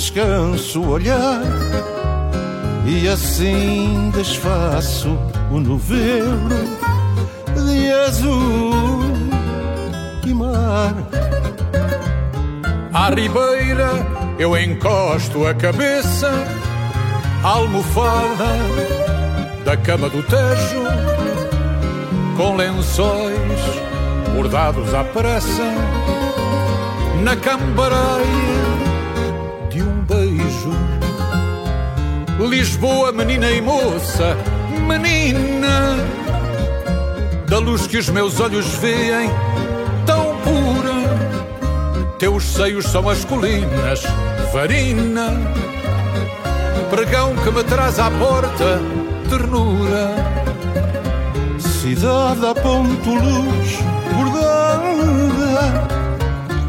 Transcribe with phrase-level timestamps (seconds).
[0.00, 1.42] descanso o olhar
[2.86, 5.10] E assim desfaço
[5.52, 6.48] o novelo
[7.54, 9.02] De azul
[10.26, 10.94] e mar.
[12.94, 13.90] À ribeira
[14.38, 16.30] eu encosto a cabeça
[17.44, 18.56] à almofada
[19.66, 20.82] da cama do Tejo
[22.38, 23.60] com lençóis
[24.34, 25.74] bordados à pressa
[27.22, 28.69] na cambareia
[32.48, 34.36] Lisboa, menina e moça,
[34.86, 35.96] menina
[37.46, 39.28] da luz que os meus olhos veem
[40.06, 42.16] tão pura.
[42.18, 44.02] Teus seios são as colinas,
[44.52, 45.32] varina,
[46.88, 48.80] pregão que me traz à porta,
[49.28, 50.14] ternura.
[51.58, 53.78] Cidade a ponto luz
[54.14, 55.88] bordada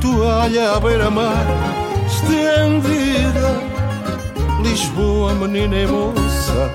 [0.02, 1.46] Toalha à beira-mar
[2.08, 3.71] estendida
[4.64, 6.74] Lisboa, menina e moça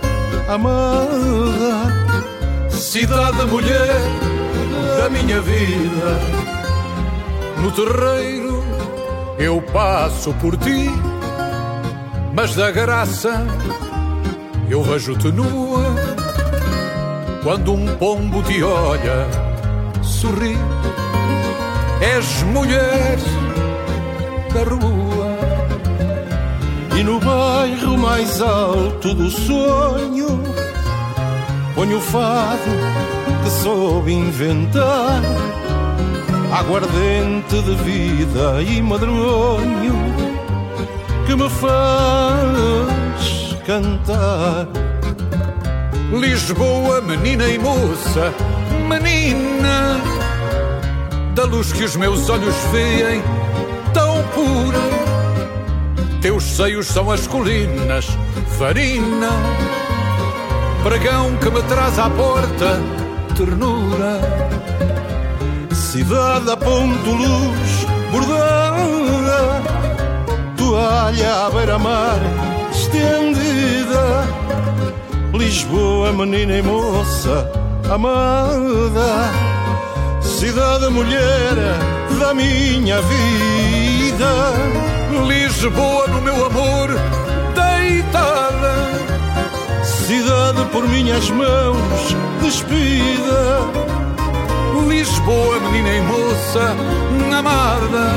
[0.49, 2.07] amada
[2.71, 4.01] Cidade mulher
[4.99, 6.21] da minha vida.
[7.63, 8.63] No terreiro
[9.39, 10.91] eu passo por ti
[12.35, 13.47] Mas da graça
[14.69, 15.85] eu vejo-te nua.
[17.43, 19.29] Quando um pombo te olha,
[20.03, 20.57] sorri.
[22.01, 23.17] És mulher
[24.53, 25.06] da rua.
[27.07, 30.43] No bairro mais alto do sonho.
[31.77, 32.59] Ponho o fado
[33.45, 35.23] que soube inventar
[36.51, 39.95] Aguardente de vida e madronho
[41.27, 42.75] Que me faz
[43.65, 44.67] cantar.
[46.11, 48.35] Lisboa, menina e moça,
[48.89, 50.01] menina
[51.37, 53.23] Da luz que os meus olhos veem
[56.27, 58.05] teus seios são as colinas,
[58.59, 59.31] farina,
[60.83, 62.81] pregão que me traz à porta,
[63.37, 64.21] ternura.
[65.71, 69.63] Cidade a ponto luz, bordada,
[70.57, 72.19] toalha à beira-mar,
[72.73, 74.27] estendida.
[75.33, 77.49] Lisboa, menina e moça,
[77.89, 79.31] amada,
[80.21, 81.55] cidade mulher
[82.19, 86.89] da minha vida Lisboa no meu amor
[87.55, 88.75] deitada.
[89.83, 93.61] Cidade por minhas mãos despida.
[94.89, 96.77] Lisboa, menina e moça
[97.39, 98.15] amada.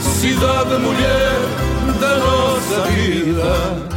[0.00, 1.38] Cidade mulher
[2.00, 3.91] da nossa vida.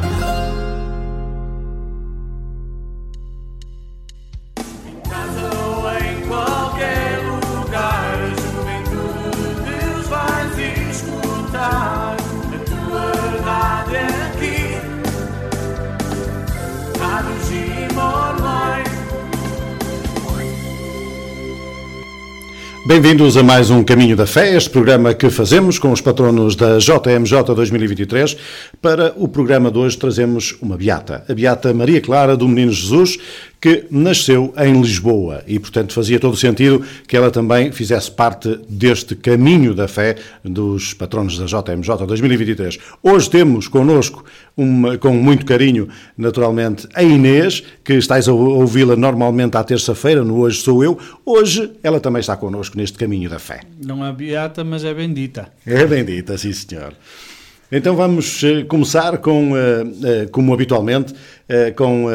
[22.88, 26.78] Bem-vindos a mais um Caminho da Fé, este programa que fazemos com os patronos da
[26.78, 28.38] JMJ 2023.
[28.80, 33.18] Para o programa de hoje trazemos uma beata, a beata Maria Clara do Menino Jesus,
[33.60, 38.60] que nasceu em Lisboa e, portanto, fazia todo o sentido que ela também fizesse parte
[38.70, 42.78] deste caminho da fé dos patronos da JMJ 2023.
[43.02, 44.24] Hoje temos connosco,
[44.56, 50.40] uma, com muito carinho, naturalmente, a Inês, que estáis a ouvi-la normalmente à terça-feira, no
[50.40, 50.98] Hoje Sou Eu.
[51.26, 53.62] Hoje ela também está connosco neste caminho da fé.
[53.84, 55.50] Não é beata, mas é bendita.
[55.66, 56.94] É bendita, sim senhor.
[57.72, 61.14] Então vamos eh, começar com, eh, eh, como habitualmente,
[61.76, 62.08] com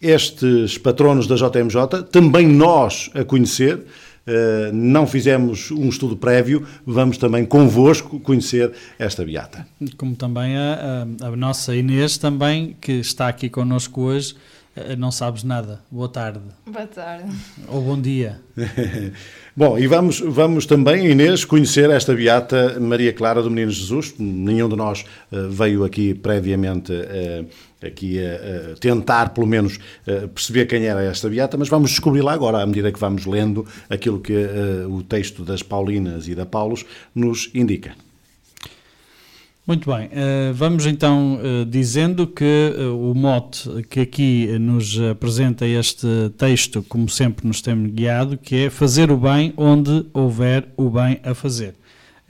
[0.00, 3.84] estes patronos da JMJ, também nós a conhecer,
[4.28, 9.66] Uh, não fizemos um estudo prévio, vamos também convosco conhecer esta beata.
[9.96, 14.36] Como também a, a, a nossa Inês, também, que está aqui connosco hoje,
[14.76, 15.80] uh, não sabes nada.
[15.90, 16.40] Boa tarde.
[16.66, 17.34] Boa tarde.
[17.68, 18.38] Ou bom dia.
[19.56, 24.14] Bom, e vamos, vamos também, Inês, conhecer esta beata Maria Clara do Menino Jesus.
[24.18, 26.92] Nenhum de nós uh, veio aqui previamente
[27.84, 29.78] aqui a, a, tentar, pelo menos,
[30.34, 34.20] perceber quem era esta beata, mas vamos descobri-la agora, à medida que vamos lendo aquilo
[34.20, 36.84] que uh, o texto das Paulinas e da Paulos
[37.14, 37.94] nos indica.
[39.66, 46.06] Muito bem, uh, vamos então uh, dizendo que o mote que aqui nos apresenta este
[46.38, 51.20] texto, como sempre nos tem guiado, que é fazer o bem onde houver o bem
[51.22, 51.74] a fazer.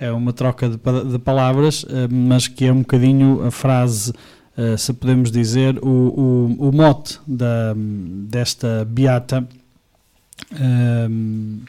[0.00, 4.12] É uma troca de palavras, mas que é um bocadinho a frase
[4.58, 9.46] eh, se podemos dizer, o, o, o mote da, desta beata
[10.60, 11.60] um,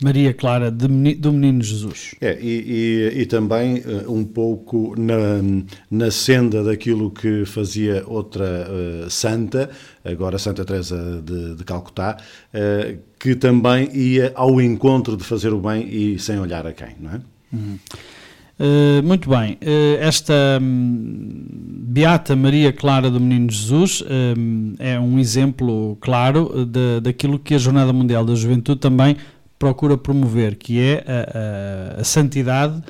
[0.00, 2.14] Maria Clara de, do Menino Jesus.
[2.20, 5.42] É, e, e, e também uh, um pouco na,
[5.90, 9.68] na senda daquilo que fazia outra uh, santa,
[10.04, 12.18] agora Santa Teresa de, de Calcutá,
[12.54, 16.94] uh, que também ia ao encontro de fazer o bem e sem olhar a quem,
[17.00, 17.20] não é?
[17.52, 17.78] Uhum.
[18.58, 25.16] Uh, muito bem, uh, esta um, Beata Maria Clara do Menino Jesus um, é um
[25.16, 29.16] exemplo claro de, daquilo que a Jornada Mundial da Juventude também
[29.60, 32.82] procura promover, que é a, a, a santidade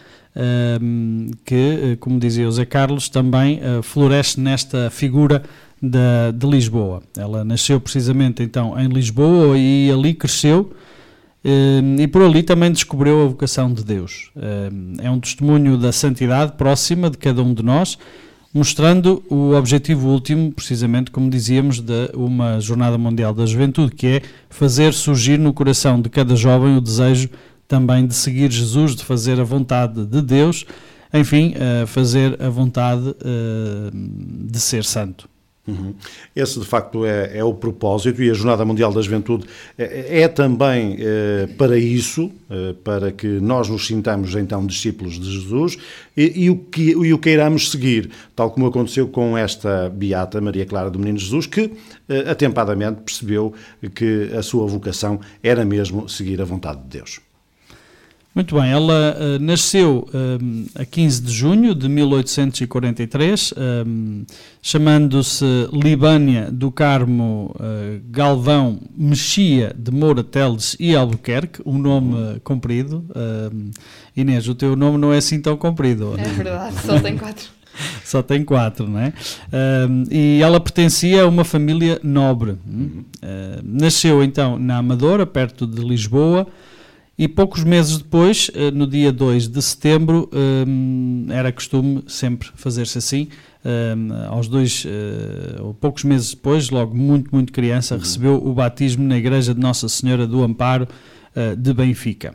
[0.81, 5.43] um, que, como dizia o Zé Carlos, também uh, floresce nesta figura
[5.83, 7.03] de, de Lisboa.
[7.17, 10.73] Ela nasceu precisamente então em Lisboa e ali cresceu
[11.45, 14.31] e por ali também descobriu a vocação de Deus.
[15.03, 17.97] É um testemunho da santidade próxima de cada um de nós,
[18.53, 24.23] mostrando o objetivo último, precisamente como dizíamos, de uma Jornada Mundial da Juventude, que é
[24.49, 27.29] fazer surgir no coração de cada jovem o desejo
[27.69, 30.65] também de seguir Jesus, de fazer a vontade de Deus,
[31.13, 31.55] enfim,
[31.87, 33.15] fazer a vontade
[34.51, 35.29] de ser santo.
[35.69, 35.95] Uhum.
[36.35, 39.47] Esse, de facto, é, é, o propósito e a Jornada Mundial da Juventude
[39.77, 45.31] é, é também é, para isso, é, para que nós nos sintamos, então, discípulos de
[45.31, 45.77] Jesus
[46.17, 50.65] e, e, o que, e o queiramos seguir, tal como aconteceu com esta beata Maria
[50.65, 51.71] Clara do Menino Jesus, que
[52.09, 53.53] é, atempadamente percebeu
[53.95, 57.28] que a sua vocação era mesmo seguir a vontade de Deus.
[58.39, 63.85] Muito bem, ela eh, nasceu eh, a 15 de junho de 1843, eh,
[64.63, 72.41] chamando-se Libânia do Carmo eh, Galvão Mexia de Moura Teles e Albuquerque, um nome eh,
[72.45, 73.05] comprido.
[73.13, 73.51] Eh,
[74.21, 76.15] Inês, o teu nome não é assim tão comprido.
[76.17, 77.49] É verdade, só tem quatro.
[78.05, 79.13] Só tem quatro, não é?
[79.53, 82.57] Ahm, e ela pertencia a uma família nobre.
[83.21, 86.47] Ah, nasceu então na Amadora, perto de Lisboa,
[87.19, 92.99] e poucos meses depois, eh, no dia 2 de setembro, hum, era costume sempre fazer-se
[92.99, 93.29] assim.
[93.65, 99.05] hum, aos dois, eh, ou poucos meses depois, logo muito, muito criança, recebeu o batismo
[99.05, 100.87] na igreja de Nossa Senhora do Amparo
[101.35, 102.35] eh, de Benfica.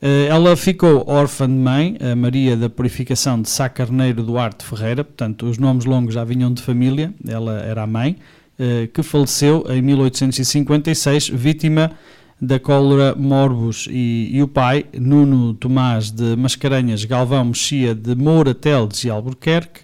[0.00, 5.04] Eh, Ela ficou órfã de mãe, a Maria da Purificação de Sá Carneiro Duarte Ferreira,
[5.04, 8.16] portanto, os nomes longos já vinham de família, ela era a mãe,
[8.58, 11.92] eh, que faleceu em 1856, vítima
[12.40, 18.54] da cólera morbus, e, e o pai, Nuno Tomás de Mascarenhas Galvão Mexia de Moura
[18.54, 19.80] Teles e Albuquerque,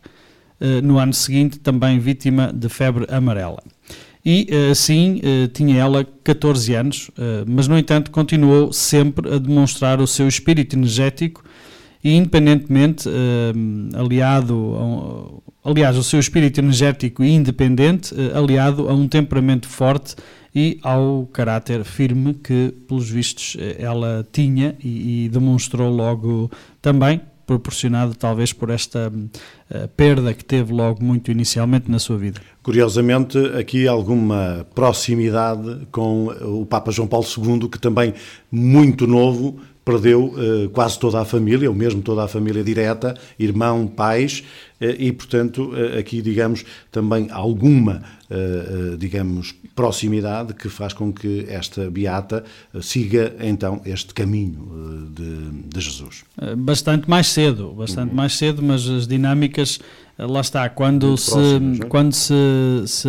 [0.60, 3.62] eh, no ano seguinte também vítima de febre amarela.
[4.24, 7.10] E eh, assim eh, tinha ela 14 anos,
[7.46, 11.44] mas no entanto continuou sempre a demonstrar o seu espírito energético
[12.02, 13.08] e independentemente
[13.94, 20.14] aliado a aliás, o seu espírito energético e independente, aliado a um temperamento forte
[20.54, 27.20] e ao caráter firme que, pelos vistos, eh, ela tinha e, e demonstrou logo também,
[27.46, 29.12] proporcionado talvez por esta
[29.70, 32.40] eh, perda que teve logo muito inicialmente na sua vida.
[32.62, 38.14] Curiosamente, aqui alguma proximidade com o Papa João Paulo II, que também,
[38.50, 43.86] muito novo, perdeu eh, quase toda a família, ou mesmo toda a família direta, irmão,
[43.86, 44.42] pais,
[44.80, 48.02] eh, e, portanto, aqui, digamos, também alguma,
[48.98, 55.68] digamos, proximidade que faz com que esta beata eh, siga, então, este caminho eh, de,
[55.68, 56.24] de Jesus.
[56.40, 59.80] Eh, Bastante mais cedo, bastante mais cedo, mas as dinâmicas,
[60.18, 61.84] eh, lá está, quando, Muito se, próximas, é?
[61.86, 62.34] quando se,
[62.86, 63.08] se,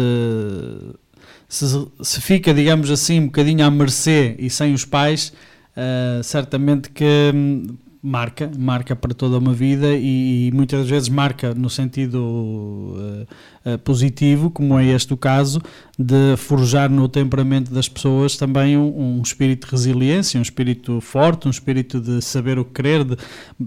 [1.48, 5.32] se, se fica, digamos assim, um bocadinho à mercê e sem os pais,
[5.75, 7.67] eh, certamente que hum,
[8.05, 13.25] marca, marca para toda uma vida e, e muitas vezes marca no sentido eh,
[13.65, 15.59] eh, positivo, como é este o caso,
[15.97, 21.47] de forjar no temperamento das pessoas também um, um espírito de resiliência, um espírito forte,
[21.47, 23.17] um espírito de saber o que querer, de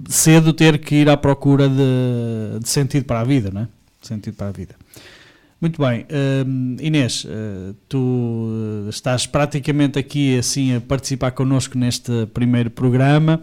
[0.08, 3.68] cedo ter que ir à procura de, de sentido para a vida, não é?
[4.00, 4.76] Sentido para a vida.
[5.60, 6.06] Muito bem,
[6.46, 8.48] hum, Inês, eh, tu
[8.86, 13.42] eh, estás praticamente aqui assim a participar connosco neste primeiro programa.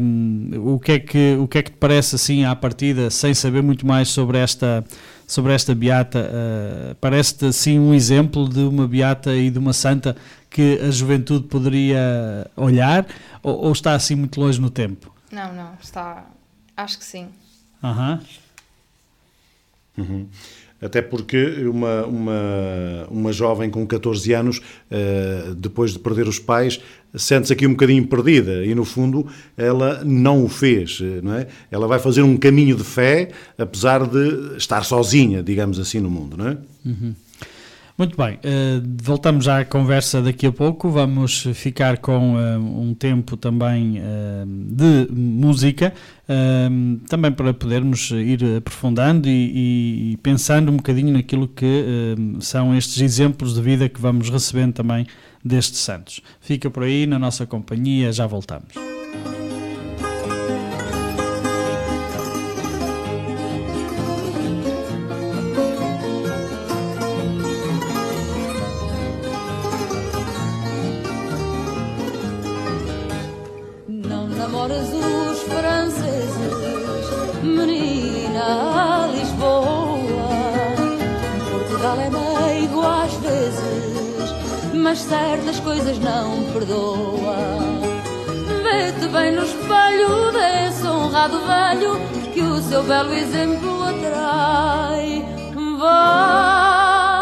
[0.00, 3.34] Hum, o, que é que, o que é que te parece assim à partida, sem
[3.34, 4.82] saber muito mais sobre esta,
[5.26, 6.26] sobre esta beata?
[6.32, 10.16] eh, Parece-te assim um exemplo de uma beata e de uma santa
[10.48, 13.06] que a juventude poderia olhar
[13.42, 15.12] ou, ou está assim muito longe no tempo?
[15.30, 16.24] Não, não, está.
[16.74, 17.28] Acho que sim.
[17.84, 18.20] Aham.
[20.80, 26.80] Até porque uma, uma, uma jovem com 14 anos, eh, depois de perder os pais,
[27.14, 31.46] sente-se aqui um bocadinho perdida e, no fundo, ela não o fez, eh, não é?
[31.70, 36.36] Ela vai fazer um caminho de fé, apesar de estar sozinha, digamos assim, no mundo,
[36.36, 36.58] não é?
[37.98, 40.90] Muito bem, eh, voltamos à conversa daqui a pouco.
[40.90, 45.94] Vamos ficar com eh, um tempo também eh, de música,
[47.08, 51.84] também para podermos ir aprofundando e, pensando um bocadinho naquilo que
[52.40, 55.06] são estes exemplos de vida que vamos recebendo também
[55.44, 56.20] destes santos.
[56.40, 58.74] Fica por aí na nossa companhia, já voltamos.
[84.96, 87.36] Mas certas coisas não perdoa.
[88.62, 92.00] Vê-te bem no espelho desse honrado velho
[92.32, 95.22] que o seu belo exemplo atrai.
[95.78, 97.12] Vai,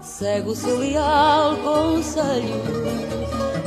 [0.00, 2.88] segue o seu leal conselho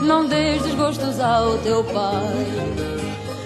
[0.02, 2.46] não dês desgostos ao teu pai.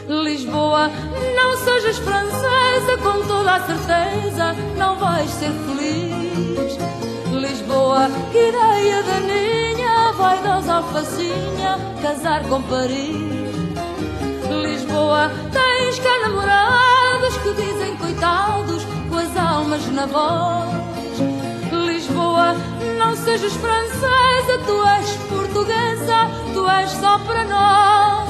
[0.08, 0.90] Lisboa,
[1.36, 6.95] não sejas francesa, com toda a certeza não vais ser feliz.
[7.65, 13.15] Lisboa, que ideia daninha, vaidosa alfacinha, casar com Paris.
[14.62, 20.69] Lisboa, tens cá namorados que dizem coitados, com as almas na voz.
[21.88, 22.55] Lisboa,
[23.00, 28.29] não sejas francesa, tu és portuguesa, tu és só para nós.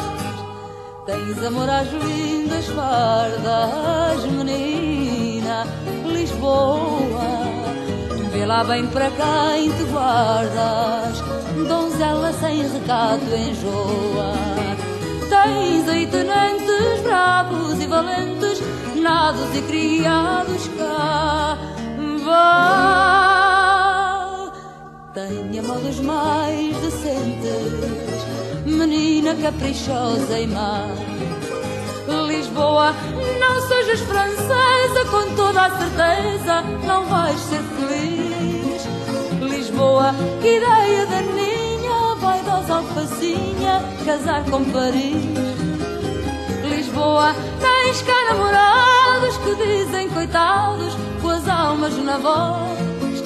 [1.06, 5.68] Tens amor às lindas fardas, menina,
[6.06, 7.45] Lisboa.
[8.36, 11.24] Vê lá bem para quem te guardas,
[11.70, 14.34] donzela sem recado enjoa.
[15.30, 18.62] Tens aí tenentes bravos e valentes,
[19.02, 21.58] nados e criados cá.
[22.26, 22.52] Vá,
[25.14, 28.26] tenha modos mais decentes,
[28.66, 30.90] menina caprichosa e má.
[32.08, 32.94] Lisboa,
[33.40, 38.84] não sejas francesa, com toda a certeza não vais ser feliz.
[39.42, 45.16] Lisboa, que ideia daninha, vaidosa alfacinha, casar com Paris.
[46.70, 53.24] Lisboa, tens cá namorados que dizem coitados, com as almas na voz.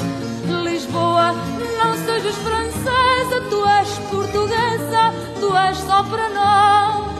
[0.63, 1.33] Lisboa,
[1.83, 7.18] não sejas francesa, tu és portuguesa, tu és só para nós.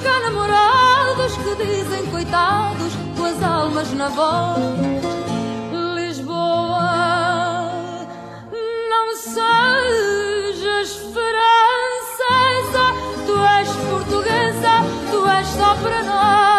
[0.00, 4.58] Cá namorados que dizem coitados, com as almas na voz.
[5.94, 7.70] Lisboa,
[8.90, 12.84] não sejas francesa,
[13.26, 16.51] tu és portuguesa, tu és só para nós.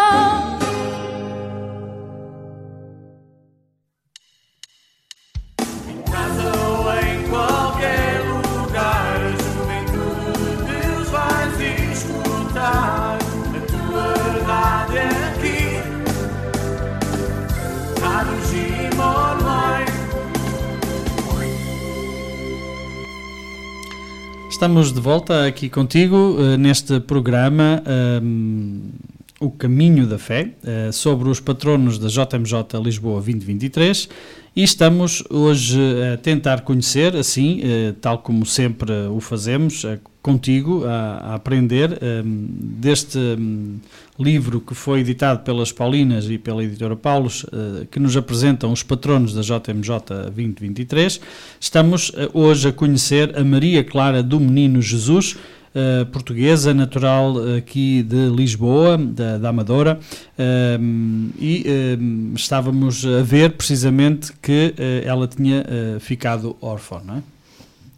[24.63, 28.79] Estamos de volta aqui contigo eh, neste programa ehm,
[29.37, 34.07] O Caminho da Fé, eh, sobre os patronos da JMJ Lisboa 2023
[34.55, 35.77] e estamos hoje
[36.13, 39.85] a tentar conhecer, assim, eh, tal como sempre o fazemos,
[40.23, 43.77] contigo, a, a aprender ehm, deste hum,
[44.17, 48.81] livro que foi editado pelas Paulinas e pela editora Paulos, eh, que nos apresentam os
[48.81, 49.89] patronos da JMJ
[50.33, 51.19] 2023.
[51.59, 55.35] Estamos eh, hoje a conhecer a Maria Clara do Menino Jesus,
[55.75, 59.99] eh, portuguesa, natural aqui de Lisboa, da, da Amadora,
[60.37, 64.73] ehm, e ehm, estávamos a ver precisamente que
[65.05, 65.65] ela tinha
[65.99, 67.32] ficado órfã, não é?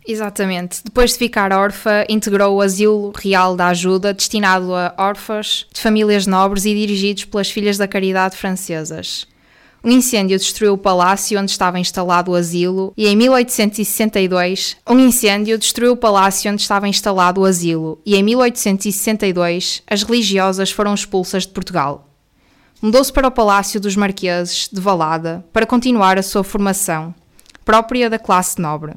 [0.08, 0.82] Exatamente.
[0.84, 6.28] Depois de ficar órfã, integrou o Asilo Real da Ajuda, destinado a órfãos de famílias
[6.28, 9.28] nobres e dirigidos pelas Filhas da Caridade francesas.
[9.84, 15.60] Um incêndio destruiu o palácio onde estava instalado o asilo e em 1862, um incêndio
[15.60, 21.44] destruiu o palácio onde estava instalado o asilo e em 1862 as religiosas foram expulsas
[21.44, 22.10] de Portugal.
[22.82, 27.14] Mudou-se para o Palácio dos Marqueses de Valada para continuar a sua formação,
[27.64, 28.94] própria da classe nobre.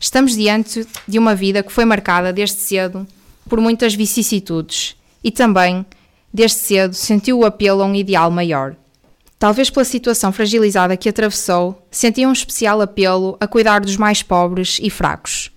[0.00, 3.06] Estamos diante de uma vida que foi marcada desde cedo
[3.48, 5.84] por muitas vicissitudes e também,
[6.32, 8.76] desde cedo, sentiu o apelo a um ideal maior.
[9.38, 14.78] Talvez pela situação fragilizada que atravessou, sentia um especial apelo a cuidar dos mais pobres
[14.82, 15.50] e fracos.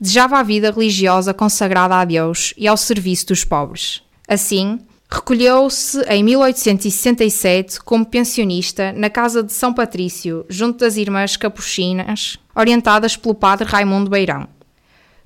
[0.00, 4.02] Desejava a vida religiosa consagrada a Deus e ao serviço dos pobres.
[4.28, 12.38] Assim, recolheu-se em 1867 como pensionista na casa de São Patrício, junto das irmãs capuchinas,
[12.56, 14.48] orientadas pelo padre Raimundo Beirão.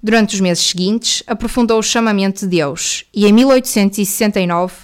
[0.03, 4.75] Durante os meses seguintes, aprofundou o chamamento de Deus e em 1869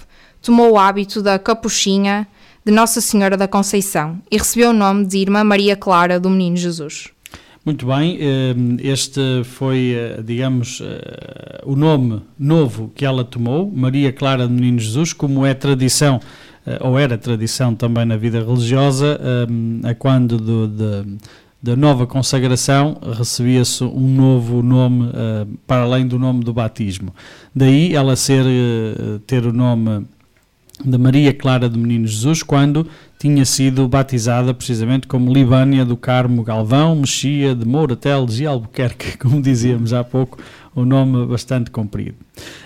[0.41, 2.27] tomou o hábito da capuchinha
[2.63, 6.57] de Nossa Senhora da Conceição e recebeu o nome de Irmã Maria Clara do Menino
[6.57, 7.09] Jesus.
[7.67, 14.13] Muito bem, eh, este foi, eh, digamos, eh, o nome novo que ela tomou, Maria
[14.13, 16.21] Clara do Menino Jesus, como é tradição,
[16.81, 19.19] ou era tradição também na vida religiosa,
[19.83, 21.17] a quando do, de,
[21.61, 25.11] da nova consagração recebia-se um novo nome
[25.65, 27.13] para além do nome do batismo.
[27.53, 28.45] Daí ela ser,
[29.25, 30.05] ter o nome
[30.83, 32.87] de Maria Clara do Menino Jesus, quando
[33.19, 39.17] tinha sido batizada precisamente como Libânia do Carmo Galvão, Mexia de Moura Teles e Albuquerque,
[39.19, 40.37] como dizíamos há pouco,
[40.75, 42.17] um nome bastante comprido.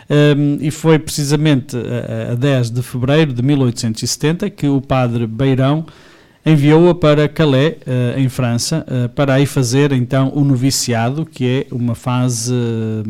[0.09, 5.85] Um, e foi precisamente a, a 10 de fevereiro de 1870 que o padre Beirão
[6.45, 11.73] enviou-a para Calais, uh, em França, uh, para aí fazer então o noviciado, que é
[11.73, 13.03] uma fase uh,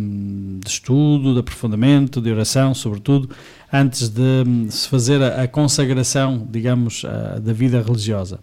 [0.59, 3.29] de estudo, de aprofundamento, de oração, sobretudo,
[3.71, 7.05] antes de um, se fazer a, consagração, digamos,
[7.41, 8.39] da vida religiosa.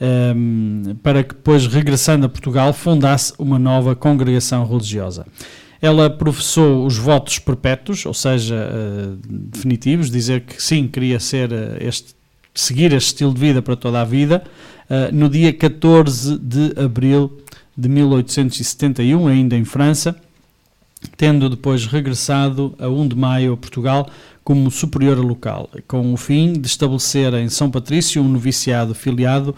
[0.00, 5.26] Um, para que depois, regressando a Portugal, fundasse uma nova congregação religiosa.
[5.82, 12.14] Ela professou os votos perpétuos, ou seja, uh, definitivos, dizer que sim, queria ser este,
[12.60, 14.42] seguir este estilo de vida para toda a vida,
[14.88, 17.38] uh, no dia 14 de abril
[17.76, 20.14] de 1871, ainda em França,
[21.16, 24.08] tendo depois regressado a 1 de maio a Portugal
[24.44, 29.54] como superior local, com o fim de estabelecer em São Patrício um noviciado filiado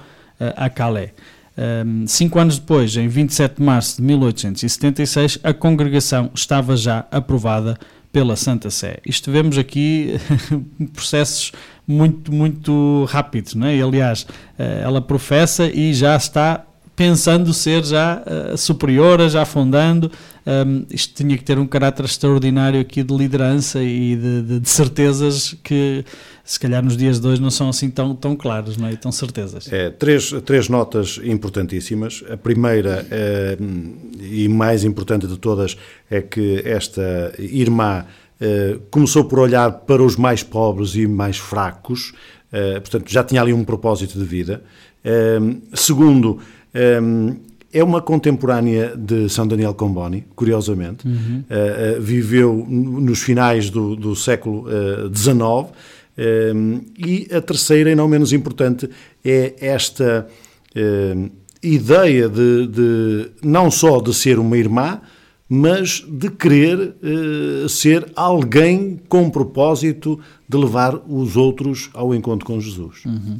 [0.57, 1.11] a Calais.
[1.57, 7.79] Um, cinco anos depois, em 27 de março de 1876, a congregação estava já aprovada
[8.13, 8.99] pela Santa Sé.
[9.07, 10.15] Isto vemos aqui
[10.93, 11.53] processos
[11.89, 13.77] muito, muito rápidos, não é?
[13.77, 14.27] E, aliás,
[14.59, 20.13] eh, ela professa e já está pensando ser já uh, superiora, já fundando.
[20.47, 24.69] Um, isto tinha que ter um caráter extraordinário aqui de liderança e de, de, de,
[24.69, 26.05] certezas que
[26.45, 28.97] se calhar nos dias de hoje não são assim tão, tão claras, não é?
[28.97, 29.73] tão certezas.
[29.73, 32.25] É, três, três notas importantíssimas.
[32.31, 33.57] A primeira é,
[34.21, 35.77] e mais importante de todas
[36.11, 38.05] é que esta irmã
[38.41, 42.13] é, começou por olhar para os mais pobres e mais fracos,
[42.51, 44.63] é, portanto já tinha ali um propósito de vida.
[45.75, 46.39] segundo,
[47.73, 51.07] é uma contemporânea de São Daniel Comboni, curiosamente.
[51.09, 51.43] Uhum.
[51.49, 54.67] Uh, uh, viveu nos finais do, do século
[55.13, 55.39] XIX.
[55.39, 55.67] Uh,
[56.17, 58.89] e a terceira, e não menos importante,
[59.25, 60.27] é esta
[61.63, 65.01] ideia de, de, não só de ser uma irmã,
[65.49, 66.95] mas de querer
[67.69, 73.05] ser alguém com propósito de levar os outros ao encontro com Jesus.
[73.05, 73.39] Uhum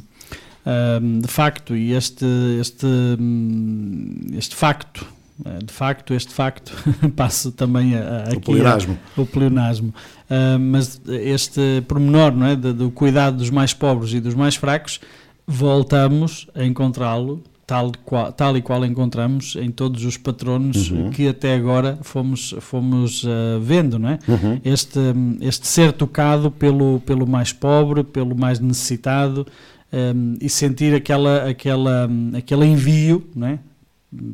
[1.21, 2.25] de facto, e este,
[2.59, 5.05] este, hum, este facto,
[5.45, 6.71] eh, de facto, este facto
[7.15, 8.97] passa também a, a o pleonasmo.
[9.17, 9.93] A, o pleonasmo.
[10.33, 14.55] Uh, mas este pormenor não é, do, do cuidado dos mais pobres e dos mais
[14.55, 14.99] fracos,
[15.45, 21.11] voltamos a encontrá-lo tal, qual, tal e qual encontramos em todos os patronos uhum.
[21.11, 24.19] que até agora fomos, fomos uh, vendo, não é?
[24.27, 24.59] Uhum.
[24.63, 24.99] Este,
[25.41, 29.45] este ser tocado pelo, pelo mais pobre, pelo mais necessitado,
[29.93, 33.59] um, e sentir aquela, aquela, aquele envio é?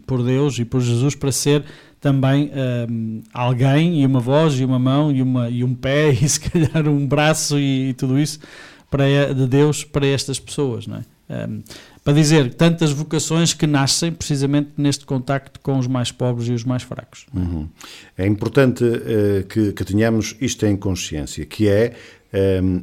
[0.05, 1.65] por Deus e por Jesus para ser
[1.99, 2.51] também
[2.89, 6.39] um, alguém e uma voz e uma mão e, uma, e um pé e se
[6.39, 8.39] calhar um braço e, e tudo isso
[8.89, 10.87] para, de Deus para estas pessoas.
[10.87, 11.47] Não é?
[11.47, 11.61] Um,
[12.03, 16.63] para dizer tantas vocações que nascem precisamente neste contacto com os mais pobres e os
[16.63, 17.27] mais fracos.
[17.33, 17.67] Uhum.
[18.17, 21.93] É importante uh, que, que tenhamos isto em consciência, que é
[22.63, 22.81] um,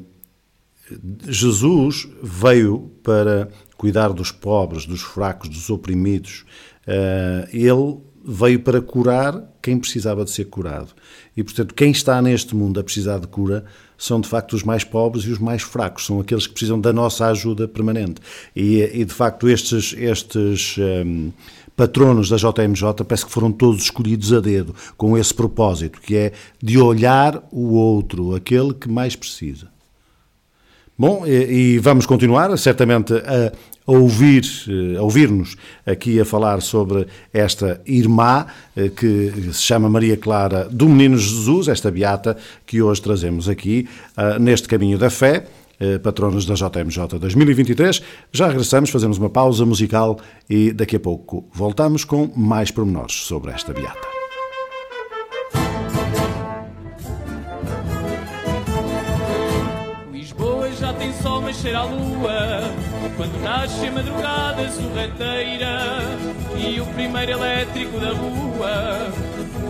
[1.29, 6.45] Jesus veio para cuidar dos pobres, dos fracos, dos oprimidos.
[6.87, 10.89] Eh, ele veio para curar quem precisava de ser curado.
[11.37, 13.65] E, portanto, quem está neste mundo a precisar de cura
[13.97, 16.07] são, de facto, os mais pobres e os mais fracos.
[16.07, 18.21] São aqueles que precisam da nossa ajuda permanente.
[18.55, 21.31] E, e de facto, estes, estes um,
[21.77, 26.33] patronos da JMJ parece que foram todos escolhidos a dedo, com esse propósito, que é
[26.61, 29.69] de olhar o outro, aquele que mais precisa.
[30.99, 33.53] Bom, e, e vamos continuar, certamente, a,
[33.87, 34.45] a ouvir,
[34.99, 38.47] a ouvir-nos aqui a falar sobre esta irmã
[38.77, 43.89] eh, que se chama Maria Clara do Menino Jesus, esta beata que hoje trazemos aqui
[44.17, 45.47] uh, neste caminho da fé,
[46.03, 48.03] patronos da JMJ 2023.
[48.33, 50.19] Já regressamos, fazemos uma pausa musical
[50.49, 54.16] e daqui a pouco voltamos com mais pormenores sobre esta beata.
[61.67, 62.63] Cheira a lua
[63.17, 66.01] Quando nasce a madrugada sorrateira
[66.57, 69.13] E o primeiro elétrico da rua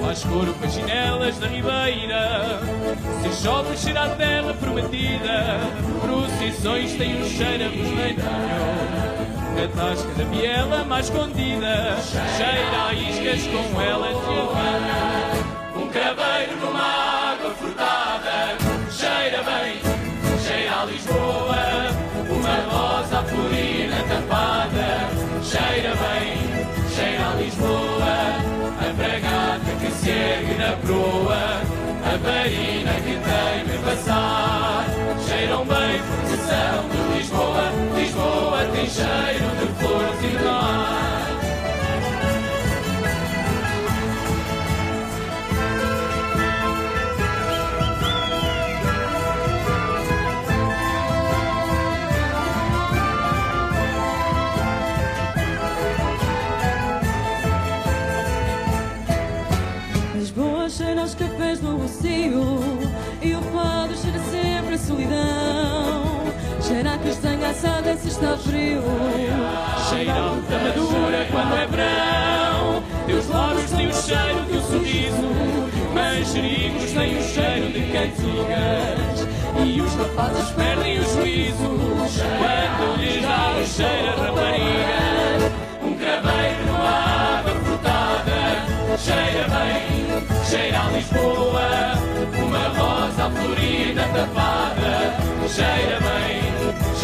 [0.05, 2.61] Faz coro com as janelas da ribeira.
[3.23, 5.61] Se chove cheira a terra prometida
[6.03, 11.97] Procissões têm um cheiro a rosneirinho na tasca da biela mais escondida
[12.37, 18.59] Cheira a iscas com ela de Um craveiro numa água furtada
[18.91, 19.81] Cheira bem,
[20.47, 21.76] cheira a Lisboa
[22.71, 25.09] rosa florina tapada,
[25.43, 28.17] cheira bem, cheira a Lisboa,
[28.81, 31.61] a bragata que se ergue na proa,
[32.05, 34.87] a barina que tem de passar,
[35.27, 37.65] cheiram bem procissão de Lisboa,
[37.97, 41.06] Lisboa tem cheiro de flores e de mar.
[67.47, 68.83] A castanha assada se está frio.
[69.89, 72.83] Cheira a fruta madura quando é verão.
[73.07, 75.29] Teus lábios têm o cheiro do sorriso.
[75.95, 79.29] Manjericos têm o cheiro de cantigas
[79.65, 81.77] e os rapazes perdem o juízo.
[82.39, 85.53] Quando lhes dá o cheiro a rapariga.
[85.83, 88.99] Um craveiro numa água furtada.
[88.99, 91.67] Cheira bem, cheira a Lisboa.
[92.45, 95.17] Uma rosa florida tapada.
[95.49, 96.46] Cheira bem,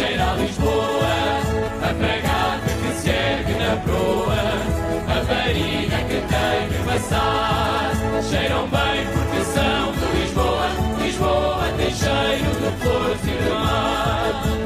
[0.03, 1.13] cheira a Lisboa.
[1.83, 4.43] A fragata que se ergue na proa,
[5.09, 7.93] a varinha que tem que passar,
[8.29, 10.69] cheiram bem porque são de Lisboa.
[11.01, 14.62] Lisboa tem cheiro de flores e de mar.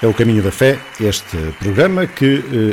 [0.00, 2.24] É o Caminho da Fé, este programa que,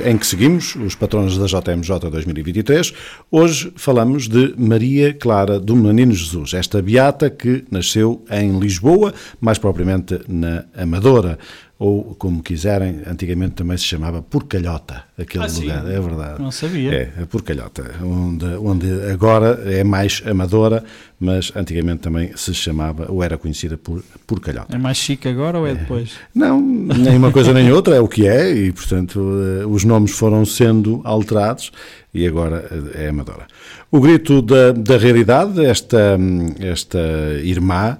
[0.03, 2.93] eh, em que seguimos os patronos da JMJ 2023.
[3.31, 9.11] Hoje falamos de Maria Clara do Menino Jesus, esta beata que nasceu em Lisboa,
[9.41, 11.39] mais propriamente na Amadora,
[11.77, 15.63] ou como quiserem, antigamente também se chamava Porcalhota, aquele Ah, sim?
[15.63, 16.41] lugar, é verdade.
[16.41, 16.93] Não sabia.
[17.17, 20.85] É, a Porcalhota, onde, onde agora é mais Amadora,
[21.19, 24.73] mas antigamente também se chamava, ou era conhecida por Porcalhota.
[24.73, 26.11] É mais chique agora ou é depois?
[26.33, 29.19] Não, nem uma coisa nem outra, é o que é, e portanto
[29.61, 31.71] eh, os nomes foram sendo alterados
[32.13, 33.47] e agora eh, é Amadora.
[33.91, 36.99] O grito da, da realidade, esta, hum, esta
[37.43, 37.97] irmã,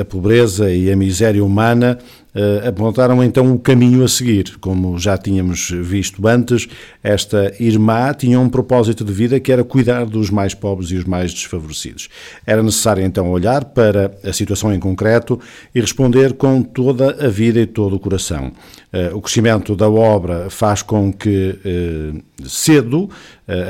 [0.00, 1.98] a pobreza e a miséria humana,
[2.34, 4.56] eh, apontaram então o caminho a seguir.
[4.60, 6.68] Como já tínhamos visto antes,
[7.02, 11.04] esta irmã tinha um propósito de vida que era cuidar dos mais pobres e os
[11.04, 12.08] mais desfavorecidos.
[12.46, 15.40] Era necessário então olhar para a situação em concreto
[15.74, 18.52] e responder com toda a vida e todo o coração.
[18.92, 22.12] Eh, O crescimento da obra faz com que eh,
[22.44, 23.08] cedo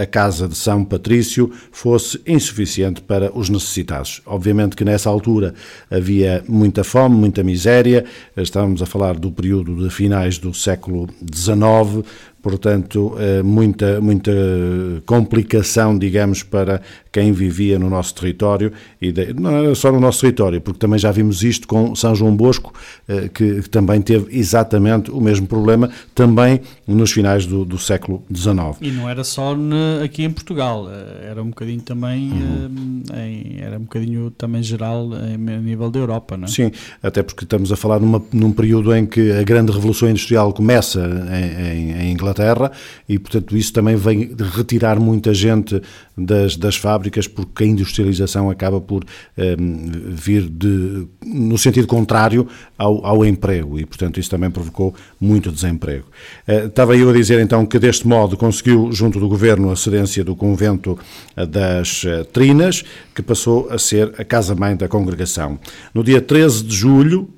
[0.00, 4.20] a casa de São Patrício fosse insuficiente para os necessitados.
[4.26, 5.54] Obviamente que nessa altura
[6.00, 8.04] havia muita fome, muita miséria,
[8.36, 12.04] estávamos a falar do período de finais do século XIX,
[12.42, 14.32] portanto, eh, muita, muita
[15.06, 16.82] complicação, digamos, para
[17.12, 20.98] quem vivia no nosso território, e de- não era só no nosso território, porque também
[20.98, 22.72] já vimos isto com São João Bosco,
[23.08, 28.76] eh, que também teve exatamente o mesmo problema, também nos finais do, do século XIX.
[28.80, 32.30] E não era só na- aqui em Portugal, eh, era um bocadinho também,
[33.12, 36.48] eh, em- era um bocadinho também geral eh, a nível da Europa, não é?
[36.48, 36.70] Sim,
[37.02, 41.00] até porque estamos a falar numa, num período em que a grande revolução industrial começa
[41.32, 42.70] em, em- em Inglaterra
[43.08, 45.82] e, portanto, isso também vem retirar muita gente
[46.16, 49.04] das, das fábricas porque a industrialização acaba por
[49.36, 55.50] eh, vir de, no sentido contrário ao, ao emprego e, portanto, isso também provocou muito
[55.50, 56.06] desemprego.
[56.46, 60.24] Eh, estava eu a dizer então que deste modo conseguiu, junto do governo, a cedência
[60.24, 60.98] do convento
[61.36, 62.84] eh, das eh, Trinas,
[63.14, 65.58] que passou a ser a casa-mãe da congregação.
[65.94, 67.28] No dia 13 de julho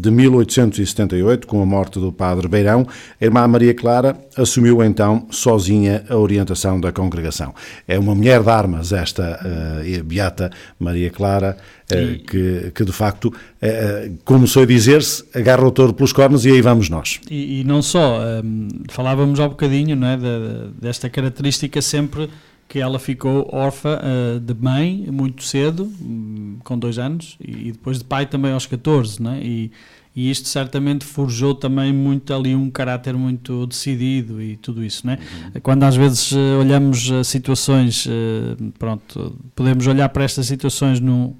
[0.00, 2.86] de 1878, com a morte do padre Beirão,
[3.20, 7.54] a irmã Maria Clara assumiu então sozinha a orientação da congregação.
[7.86, 9.40] É uma mulher de armas esta
[9.84, 11.56] eh, beata Maria Clara,
[11.90, 16.46] eh, que, que de facto, eh, eh, começou a dizer-se, agarra o touro pelos cornos
[16.46, 17.20] e aí vamos nós.
[17.30, 22.28] E, e não só, hum, falávamos há bocadinho não é, da- desta característica sempre
[22.72, 27.72] que ela ficou órfã ah, de mãe muito cedo, hum, com dois anos, e, e
[27.72, 29.42] depois de pai também aos 14, não é?
[29.42, 29.70] E,
[30.16, 35.12] e isto certamente forjou também muito ali um caráter muito decidido e tudo isso, não
[35.12, 35.18] é?
[35.62, 41.34] Quando às vezes eh, olhamos situações, eh, pronto, podemos olhar para estas situações num,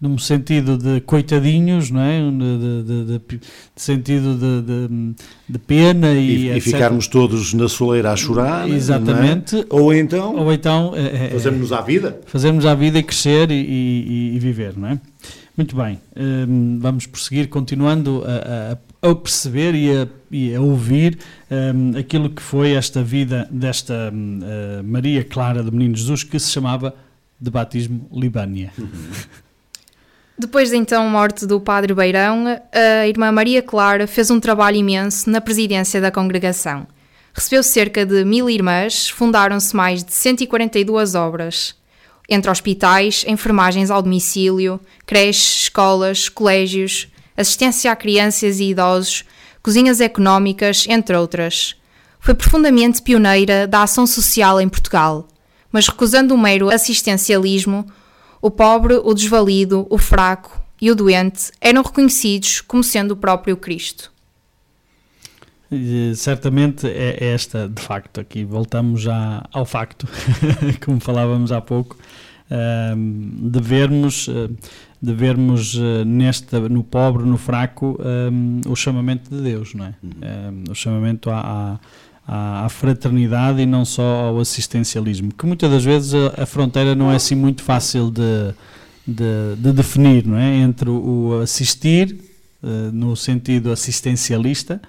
[0.00, 2.20] num sentido de coitadinhos, não é?
[2.20, 3.40] De, de- de- de-
[3.74, 4.62] sentido de,
[5.58, 8.68] pena e, E, e ficarmos todos na soleira a chorar.
[8.68, 8.72] é?
[8.72, 9.66] Exatamente.
[9.70, 12.20] Ou então, Ou então eh, eh, fazemos-nos à vida.
[12.26, 15.00] fazermos a vida e crescer e, e- viver, não é?
[15.56, 21.18] Muito bem, um, vamos prosseguir continuando a, a, a perceber e a, e a ouvir
[21.50, 26.38] um, aquilo que foi esta vida desta um, uh, Maria Clara do Menino Jesus que
[26.38, 26.94] se chamava
[27.40, 28.72] de batismo Libânia.
[30.40, 35.28] Depois da então morte do padre Beirão, a irmã Maria Clara fez um trabalho imenso
[35.28, 36.86] na presidência da congregação.
[37.34, 41.74] Recebeu cerca de mil irmãs, fundaram-se mais de 142 obras,
[42.28, 49.24] entre hospitais, enfermagens ao domicílio, creches, escolas, colégios, assistência a crianças e idosos,
[49.60, 51.74] cozinhas económicas, entre outras.
[52.20, 55.26] Foi profundamente pioneira da ação social em Portugal,
[55.72, 57.84] mas recusando o mero assistencialismo,
[58.40, 63.56] o pobre, o desvalido, o fraco e o doente eram reconhecidos como sendo o próprio
[63.56, 64.12] Cristo.
[65.70, 70.08] E, certamente é esta, de facto, aqui voltamos já ao facto,
[70.84, 71.96] como falávamos há pouco,
[72.50, 74.28] de vermos,
[75.00, 77.98] de vermos eh, nesta, no pobre, no fraco,
[78.66, 79.94] o chamamento de Deus, não é?
[80.02, 80.64] Uhum.
[80.70, 81.78] o chamamento à, à,
[82.28, 87.10] à, fraternidade e não só ao assistencialismo, que muitas das vezes a, a fronteira não
[87.10, 88.54] é assim muito fácil de,
[89.06, 90.56] de, de definir, não é?
[90.58, 92.16] Entre o assistir,
[92.62, 94.80] eh, no sentido assistencialista,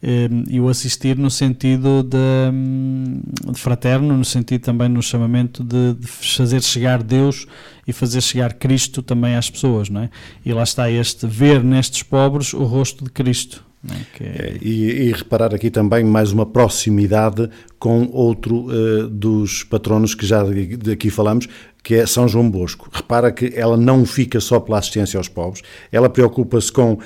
[0.00, 2.16] Ehm, e o assistir no sentido de,
[2.52, 3.20] hum,
[3.50, 7.46] de, fraterno, no sentido também no chamamento de, de, fazer chegar Deus
[7.86, 10.10] e fazer chegar Cristo também às pessoas, não é?
[10.44, 13.64] E lá está este ver nestes pobres o rosto de Cristo.
[13.86, 14.24] É?
[14.24, 20.26] É, e, e, reparar aqui também mais uma proximidade com outro uh, dos patronos que
[20.26, 20.42] já
[20.82, 21.46] daqui falamos,
[21.82, 22.90] que é São João Bosco.
[22.92, 25.62] Repara que ela não fica só pela assistência aos pobres,
[25.92, 27.00] ela preocupa-se com uh,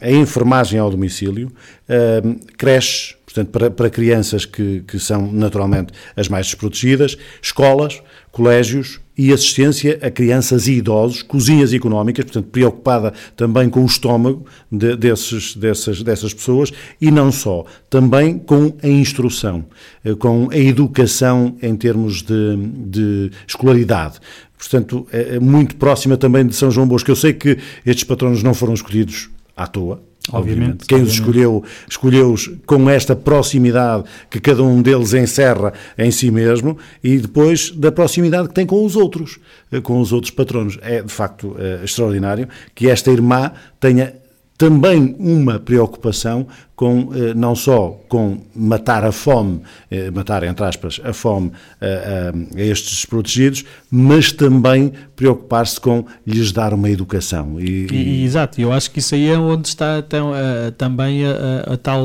[0.00, 1.52] a enfermagem ao domicílio,
[1.88, 9.00] uh, creches, portanto, para, para crianças que, que são naturalmente as mais desprotegidas, escolas, colégios
[9.16, 14.96] e assistência a crianças e idosos, cozinhas económicas, portanto, preocupada também com o estômago de,
[14.96, 19.64] desses, dessas, dessas pessoas e não só, também com a instrução,
[20.04, 24.20] eh, com a educação em termos de, de escolaridade
[24.56, 27.10] portanto, é, é muito próxima também de São João Bosco.
[27.10, 30.86] Eu sei que estes patronos não foram escolhidos à toa, Obviamente.
[30.86, 36.76] Quem os escolheu, escolheu-os com esta proximidade que cada um deles encerra em si mesmo
[37.02, 39.38] e depois da proximidade que tem com os outros,
[39.72, 40.78] eh, com os outros patronos.
[40.82, 44.14] É de facto é, extraordinário que esta irmã tenha
[44.58, 51.00] também uma preocupação com eh, não só com matar a fome, eh, matar entre aspas
[51.04, 57.60] a fome a, a, a estes desprotegidos, mas também preocupar-se com lhes dar uma educação.
[57.60, 61.76] E, e, exato, eu acho que isso aí é onde está então, a, também a,
[61.76, 62.04] tal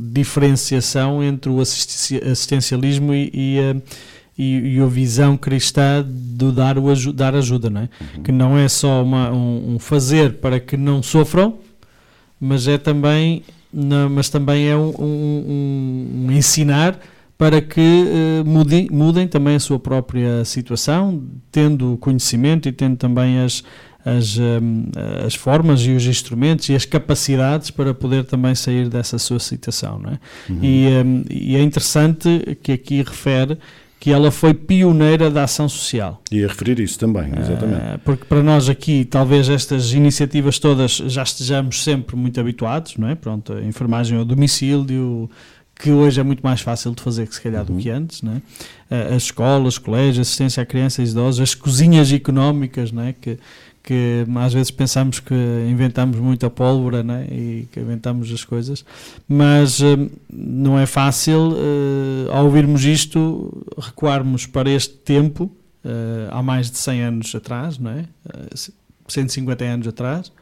[0.00, 3.82] diferenciação entre o assistencialismo e, e
[4.36, 7.88] e, e, a visão cristã do dar, o, dar ajuda, não é?
[8.00, 8.22] Uhum.
[8.22, 11.58] Que não é só uma, um, um, fazer para que não sofram,
[12.42, 16.98] mas é também, não, mas também é um, um, um ensinar
[17.38, 23.38] para que uh, mudem, mudem também a sua própria situação, tendo conhecimento e tendo também
[23.38, 23.62] as,
[24.04, 24.86] as, um,
[25.24, 30.00] as formas e os instrumentos e as capacidades para poder também sair dessa sua situação.
[30.00, 30.18] Não é?
[30.50, 30.58] Uhum.
[30.62, 33.56] E, um, e é interessante que aqui refere
[34.02, 36.20] que ela foi pioneira da ação social.
[36.32, 37.80] E a referir isso também, exatamente.
[37.82, 43.06] Uh, porque para nós aqui, talvez estas iniciativas todas já estejamos sempre muito habituados, não
[43.06, 43.14] é?
[43.14, 45.30] Pronto, a enfermagem ao domicílio,
[45.76, 47.76] que hoje é muito mais fácil de fazer que se calhar uhum.
[47.76, 49.12] do que antes, é?
[49.12, 53.12] Uh, as escolas, colégios, assistência a crianças e idosos, as cozinhas económicas, não é?
[53.12, 53.38] Que,
[53.82, 55.34] que às vezes pensamos que
[55.68, 57.26] inventamos muita pólvora né?
[57.30, 58.84] e que inventamos as coisas,
[59.28, 65.50] mas uh, não é fácil, uh, ao ouvirmos isto, recuarmos para este tempo,
[65.84, 68.04] uh, há mais de 100 anos atrás, não é?
[69.08, 70.32] 150 anos atrás,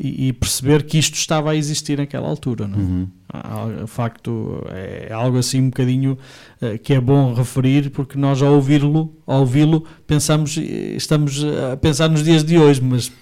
[0.00, 2.66] e, e, perceber que isto estava a existir naquela altura.
[2.66, 2.80] Não é?
[2.80, 3.86] Uhum.
[3.86, 6.16] Facto, é algo assim um bocadinho
[6.62, 12.08] uh, que é bom referir, porque nós ao ouvi-lo, ao ouvi-lo, pensamos, estamos a pensar
[12.08, 13.12] nos dias de hoje, mas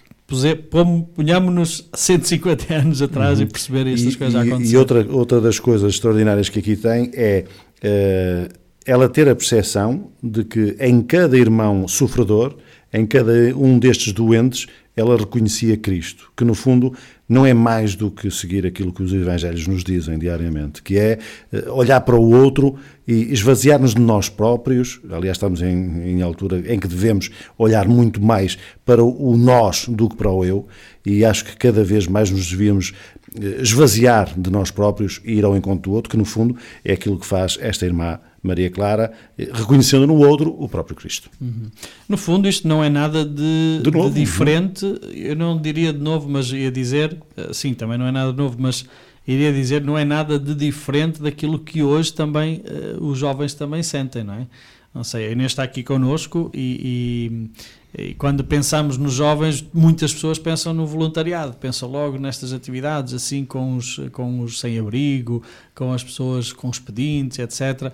[1.14, 3.44] ponhamos-nos 150 anos atrás uhum.
[3.44, 4.72] e perceber estas e, coisas a acontecer.
[4.72, 7.44] E outra, outra das coisas extraordinárias que aqui tem é
[7.82, 8.54] uh,
[8.86, 12.56] ela ter a percepção de que em cada irmão sofredor,
[12.92, 14.66] em cada um destes doentes,
[14.98, 16.92] ela reconhecia Cristo, que no fundo
[17.28, 21.18] não é mais do que seguir aquilo que os evangelhos nos dizem diariamente, que é
[21.52, 22.76] eh, olhar para o outro
[23.06, 25.00] e esvaziar-nos de nós próprios.
[25.10, 30.08] Aliás, estamos em, em, altura em que devemos olhar muito mais para o nós do
[30.08, 30.66] que para o eu,
[31.04, 32.94] e acho que cada vez mais nos devíamos
[33.40, 36.94] eh, esvaziar de nós próprios e ir ao encontro do outro, que no fundo é
[36.94, 41.30] aquilo que faz esta irmã Maria Clara, eh, reconhecendo no outro o próprio Cristo.
[41.40, 41.70] Uhum.
[42.08, 45.98] No fundo, isto não é nada de, de, novo, de diferente, eu não diria de
[45.98, 48.84] novo, mas ia dizer, eh, sim, também não é nada de novo, mas
[49.26, 52.62] iria dizer, não é nada de diferente daquilo que hoje também
[52.98, 54.46] uh, os jovens também sentem, não é?
[54.94, 57.50] Não sei, a Inês está aqui connosco e,
[57.94, 63.12] e, e, quando pensamos nos jovens, muitas pessoas pensam no voluntariado, pensam logo nestas atividades,
[63.12, 65.42] assim com os, com os sem-abrigo,
[65.74, 67.92] com as pessoas com os pedintes, etc.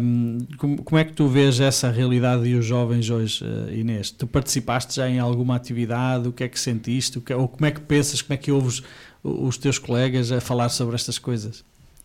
[0.00, 4.10] Um, como, como, é que tu vês essa realidade e os jovens hoje, uh, Inês?
[4.10, 6.28] Tu participaste já em alguma atividade?
[6.28, 7.20] O que é que sentiste?
[7.20, 8.22] Que, ou como é que pensas?
[8.22, 8.82] Como é que ouves
[9.22, 11.62] os teus colegas a falar sobre estas coisas?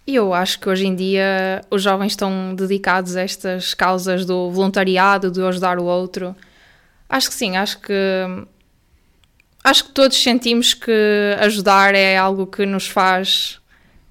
[0.08, 5.30] Eu acho que hoje em dia os jovens estão dedicados a estas causas do voluntariado,
[5.30, 6.34] de ajudar o outro.
[7.10, 7.94] Acho que sim, acho que
[9.62, 13.60] acho que todos sentimos que ajudar é algo que nos faz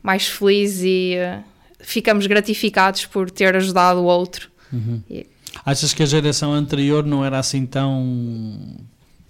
[0.03, 1.43] mais felizes e uh,
[1.81, 4.51] ficamos gratificados por ter ajudado o outro.
[4.71, 5.03] Uhum.
[5.09, 5.27] E...
[5.65, 8.77] Achas que a geração anterior não era assim tão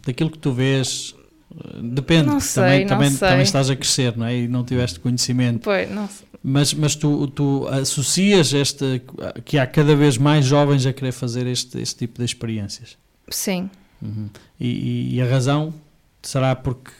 [0.04, 1.14] daquilo que tu vês
[1.82, 4.36] Depende, não sei, também, também, também estás a crescer, não é?
[4.36, 5.60] E não tiveste conhecimento.
[5.60, 6.25] Pois, não sei.
[6.48, 9.02] Mas, mas tu, tu associas esta,
[9.44, 12.96] que há cada vez mais jovens a querer fazer este, este tipo de experiências?
[13.28, 13.68] Sim.
[14.00, 14.28] Uhum.
[14.60, 15.74] E, e, a razão
[16.22, 16.92] será porque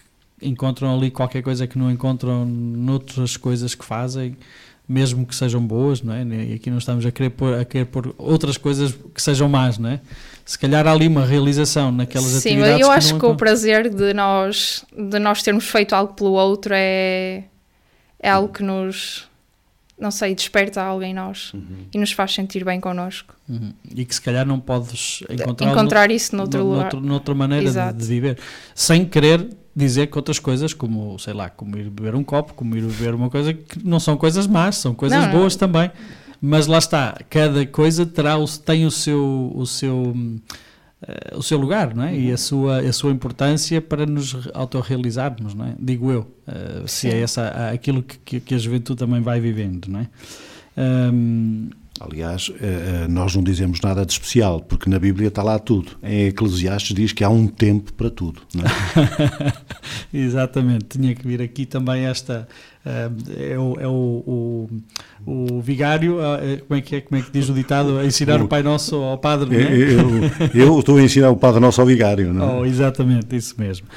[0.43, 4.37] encontram ali qualquer coisa que não encontram noutras coisas que fazem,
[4.89, 6.25] mesmo que sejam boas, não é?
[6.25, 9.79] E aqui não estamos a querer pôr, a querer pôr outras coisas que sejam más,
[9.79, 10.01] não é?
[10.47, 12.77] se calhar há ali uma realização naquelas Sim, atividades.
[12.77, 16.33] Sim, eu acho que, que o prazer de nós, de nós termos feito algo pelo
[16.33, 17.45] outro é,
[18.21, 19.29] é algo que nos,
[19.99, 21.87] não sei, desperta algo em nós uhum.
[21.93, 23.35] e nos faz sentir bem connosco.
[23.49, 23.73] Uhum.
[23.95, 26.95] E que se calhar não podes encontrar, encontrar isso noutro no, lugar.
[26.95, 28.39] noutra maneira de, de, viver,
[28.75, 32.77] sem querer dizer que outras coisas, como, sei lá, como ir beber um copo, como
[32.77, 35.61] ir beber uma coisa, que não são coisas más, são coisas não, boas não.
[35.61, 35.91] também
[36.41, 40.41] mas lá está, cada coisa terá o, tem o seu, o seu, uh,
[41.35, 42.11] o seu lugar não é?
[42.11, 42.19] Uhum.
[42.19, 45.75] e a sua, a sua importância para nos autorrealizarmos, não é?
[45.79, 49.87] digo eu, uh, se é essa, aquilo que, que, a juventude também vai vivendo.
[49.89, 50.09] Não é?
[51.13, 55.93] Um, Aliás, eh, nós não dizemos nada de especial, porque na Bíblia está lá tudo.
[56.03, 58.43] Em Eclesiastes diz que há um tempo para tudo.
[58.55, 59.53] É?
[60.13, 62.47] Exatamente, tinha que vir aqui também esta,
[62.87, 64.69] é, é, o, é o,
[65.27, 68.07] o, o, vigário, é, como é, que é, como é que diz o ditado, a
[68.07, 69.73] ensinar o, Pai Nosso ao Padre, é?
[69.73, 72.61] Eu, eu, estou a ensinar o Padre Nosso ao vigário, não é?
[72.61, 73.89] Oh, exatamente, isso mesmo.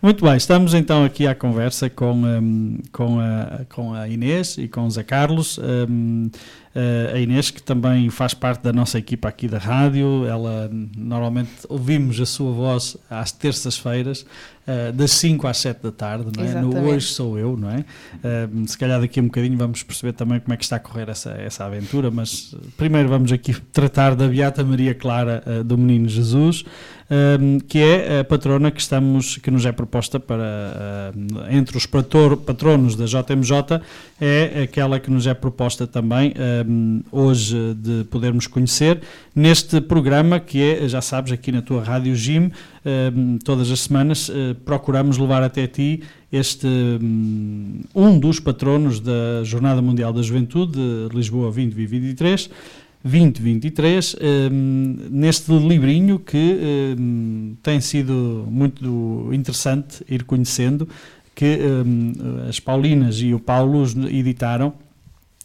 [0.00, 4.68] Muito bem, estamos então aqui à conversa com, um, com, a, com a Inês e
[4.68, 5.58] com o Zé Carlos.
[5.58, 6.30] Um,
[6.76, 11.52] Uh, a Inês, que também faz parte da nossa equipa aqui da rádio, ela normalmente
[11.70, 14.26] ouvimos a sua voz às terças-feiras,
[14.66, 16.60] uh, das 5 às 7 da tarde, não é?
[16.60, 17.84] No Hoje Sou Eu, não é?
[18.16, 20.80] Uh, se calhar daqui a um bocadinho vamos perceber também como é que está a
[20.80, 26.08] correr essa, essa aventura, mas primeiro vamos aqui tratar da Beata Maria Clara do Menino
[26.08, 26.64] Jesus,
[27.68, 31.12] que é a patrona que, estamos, que nos é proposta para,
[31.50, 33.80] entre os patronos da JMJ,
[34.20, 36.34] é aquela que nos é proposta também
[37.12, 39.00] hoje de podermos conhecer
[39.34, 42.50] neste programa que é, já sabes, aqui na tua Rádio Jim,
[43.44, 46.66] todas as semanas uh, procuramos levar até ti este
[47.94, 50.78] um dos patronos da Jornada Mundial da Juventude
[51.08, 52.50] de Lisboa 2023
[53.02, 54.16] 2023,
[54.50, 60.88] um, neste livrinho que um, tem sido muito interessante ir conhecendo,
[61.32, 62.12] que um,
[62.48, 64.74] as Paulinas e o Paulo editaram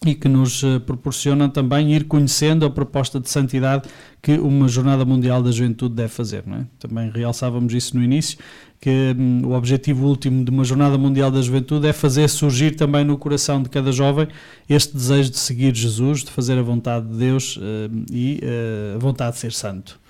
[0.03, 3.87] e que nos eh, proporciona também ir conhecendo a proposta de santidade
[4.19, 6.43] que uma Jornada Mundial da Juventude deve fazer.
[6.47, 6.65] É?
[6.79, 8.39] Também realçávamos isso no início,
[8.79, 13.05] que hum, o objetivo último de uma Jornada Mundial da Juventude é fazer surgir também
[13.05, 14.27] no coração de cada jovem
[14.67, 18.97] este desejo de seguir Jesus, de fazer a vontade de Deus hum, e uh, a
[18.97, 20.00] vontade de ser santo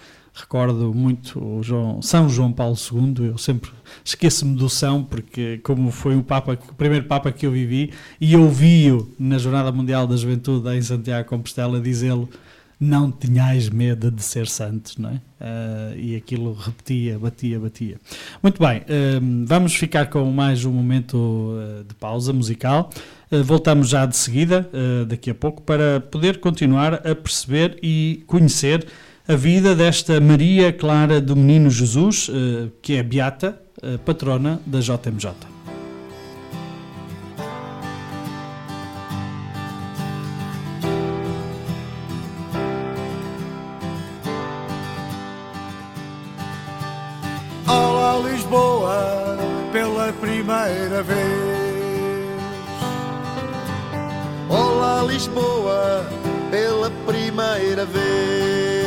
[0.42, 3.72] recordo muito o João, São João Paulo II, eu sempre
[4.04, 8.36] esqueço-me do São, porque como foi o, Papa, o primeiro Papa que eu vivi, e
[8.36, 12.30] ouvi-o na Jornada Mundial da Juventude em Santiago Compostela dizê-lo,
[12.80, 15.14] não tenhais medo de ser santos, não é?
[15.14, 17.98] Uh, e aquilo repetia, batia, batia.
[18.42, 22.90] Muito bem, uh, vamos ficar com mais um momento uh, de pausa musical.
[23.46, 24.68] voltamos já de seguida,
[25.08, 28.86] daqui a pouco, para poder continuar a perceber e conhecer
[29.28, 34.80] a vida desta Maria Clara do Menino Jesus, eh, que é beata, eh, patrona da
[34.80, 35.30] JMJ.
[47.68, 49.38] Olá Lisboa,
[49.72, 51.62] pela primeira vez.
[54.50, 56.06] Olá Lisboa,
[56.50, 58.81] pela primeira primeira vez.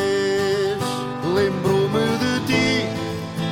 [1.35, 2.87] Lembro-me de ti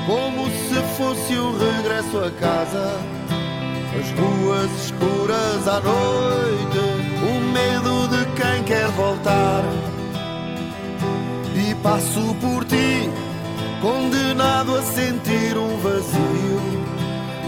[0.06, 3.00] como se fosse um regresso a casa.
[3.98, 6.78] As ruas escuras à noite,
[7.28, 9.64] o medo de quem quer voltar.
[11.56, 13.10] E passo por ti,
[13.80, 16.60] condenado a sentir um vazio.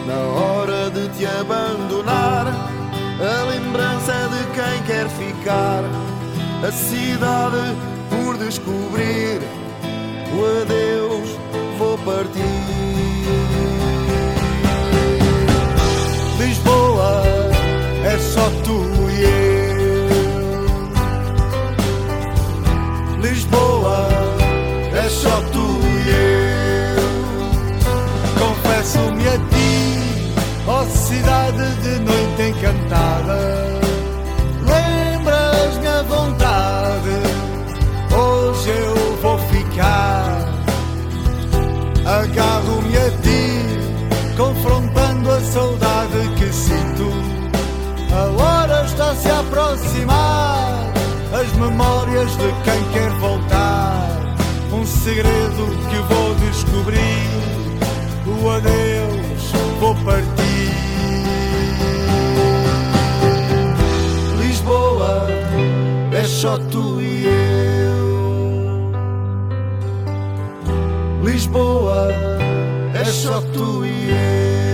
[0.06, 5.84] Na hora de te abandonar, a lembrança de quem quer ficar.
[6.66, 7.76] A cidade
[8.10, 9.40] por descobrir,
[10.32, 11.28] o adeus
[11.78, 12.40] vou partir.
[16.38, 17.22] Lisboa
[18.04, 18.78] é só tu
[19.10, 20.08] e eu.
[23.20, 24.08] Lisboa
[24.94, 27.04] é só tu e eu.
[28.38, 29.72] Confesso-me a ti,
[30.66, 33.83] ó cidade de noite encantada.
[52.32, 54.08] De quem quer voltar.
[54.72, 57.28] Um segredo que vou descobrir,
[58.26, 60.72] o adeus vou partir.
[64.40, 65.26] Lisboa
[66.12, 68.92] é só tu e eu.
[71.22, 72.08] Lisboa
[72.94, 74.73] é só tu e eu.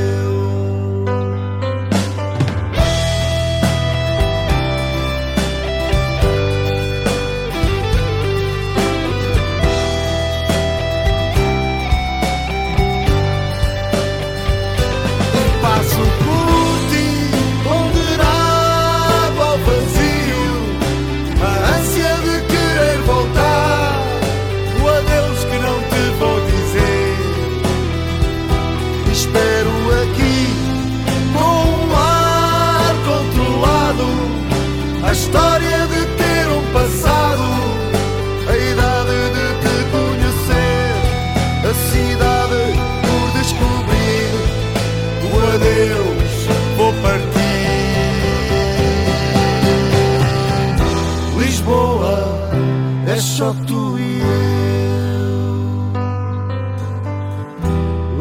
[53.40, 54.20] Só tu e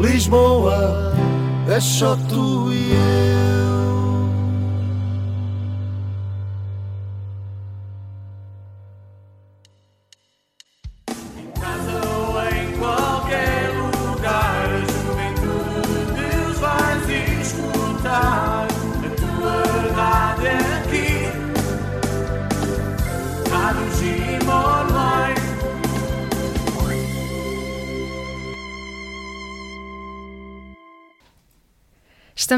[0.00, 1.12] Lisboa
[1.68, 3.79] é só tu e eu.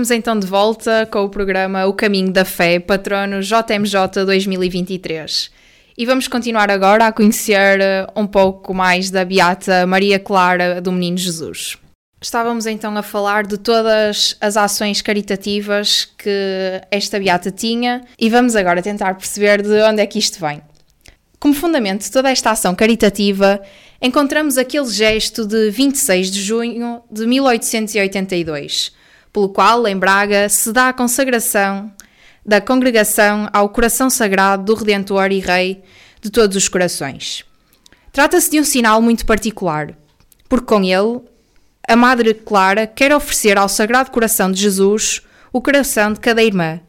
[0.02, 5.48] Estamos então de volta com o programa O Caminho da Fé, patrono JMJ 2023.
[5.96, 10.90] E vamos continuar agora a conhecer eh, um pouco mais da Beata Maria Clara do
[10.90, 11.78] Menino Jesus.
[12.20, 18.56] Estávamos então a falar de todas as ações caritativas que esta Beata tinha e vamos
[18.56, 20.60] agora tentar perceber de onde é que isto vem.
[21.38, 23.62] Como fundamento de toda esta ação caritativa,
[24.02, 29.00] encontramos aquele gesto de 26 de junho de 1882,
[29.32, 31.90] pelo qual, em Braga, se dá a consagração
[32.44, 35.82] da congregação ao coração sagrado do Redentor e Rei
[36.20, 37.44] de todos os corações.
[38.12, 39.96] Trata-se de um sinal muito particular,
[40.48, 41.20] porque com ele,
[41.88, 45.22] a Madre Clara quer oferecer ao Sagrado Coração de Jesus
[45.52, 46.80] o coração de cada irmã,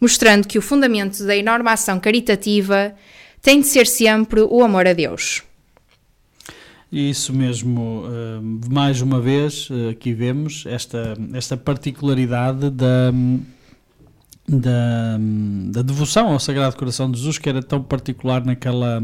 [0.00, 2.94] mostrando que o fundamento da enorme ação caritativa
[3.40, 5.42] tem de ser sempre o amor a Deus.
[6.94, 13.10] Isso mesmo, eh, mais uma vez, eh, aqui vemos esta, esta particularidade da,
[14.48, 15.18] da,
[15.72, 19.02] da devoção ao Sagrado Coração de Jesus, que era tão particular naquela,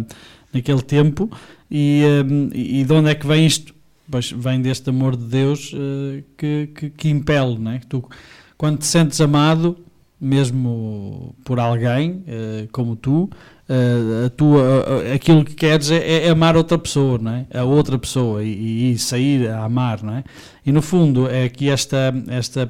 [0.55, 1.29] naquele tempo,
[1.69, 3.75] e, eh, e de onde é que vem isto?
[4.09, 7.81] Pois vem deste amor de Deus eh, que, que, que impele, não é?
[7.89, 8.09] Tu,
[8.57, 9.77] quando te sentes amado,
[10.21, 13.29] mesmo por alguém eh, como tu,
[13.71, 14.63] eh, a tua,
[15.11, 17.47] a- aquilo que queres é, é amar outra pessoa, não é?
[17.55, 20.25] A outra pessoa e, e sair a amar, não é?
[20.67, 22.63] E no fundo é que esta, esta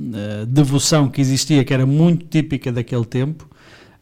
[0.00, 3.48] eh, devoção que existia, que era muito típica daquele tempo,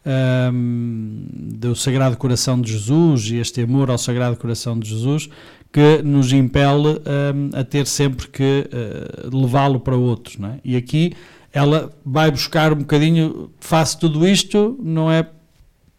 [0.05, 1.25] ahm,
[1.59, 5.29] do Sagrado Coração de Jesus e este amor ao Sagrado Coração de Jesus,
[5.71, 10.59] que nos impele ahm, a ter sempre que eh, levá-lo para outros, não é?
[10.63, 11.13] E aqui
[11.53, 15.25] ela vai buscar um bocadinho, faço tudo isto, não é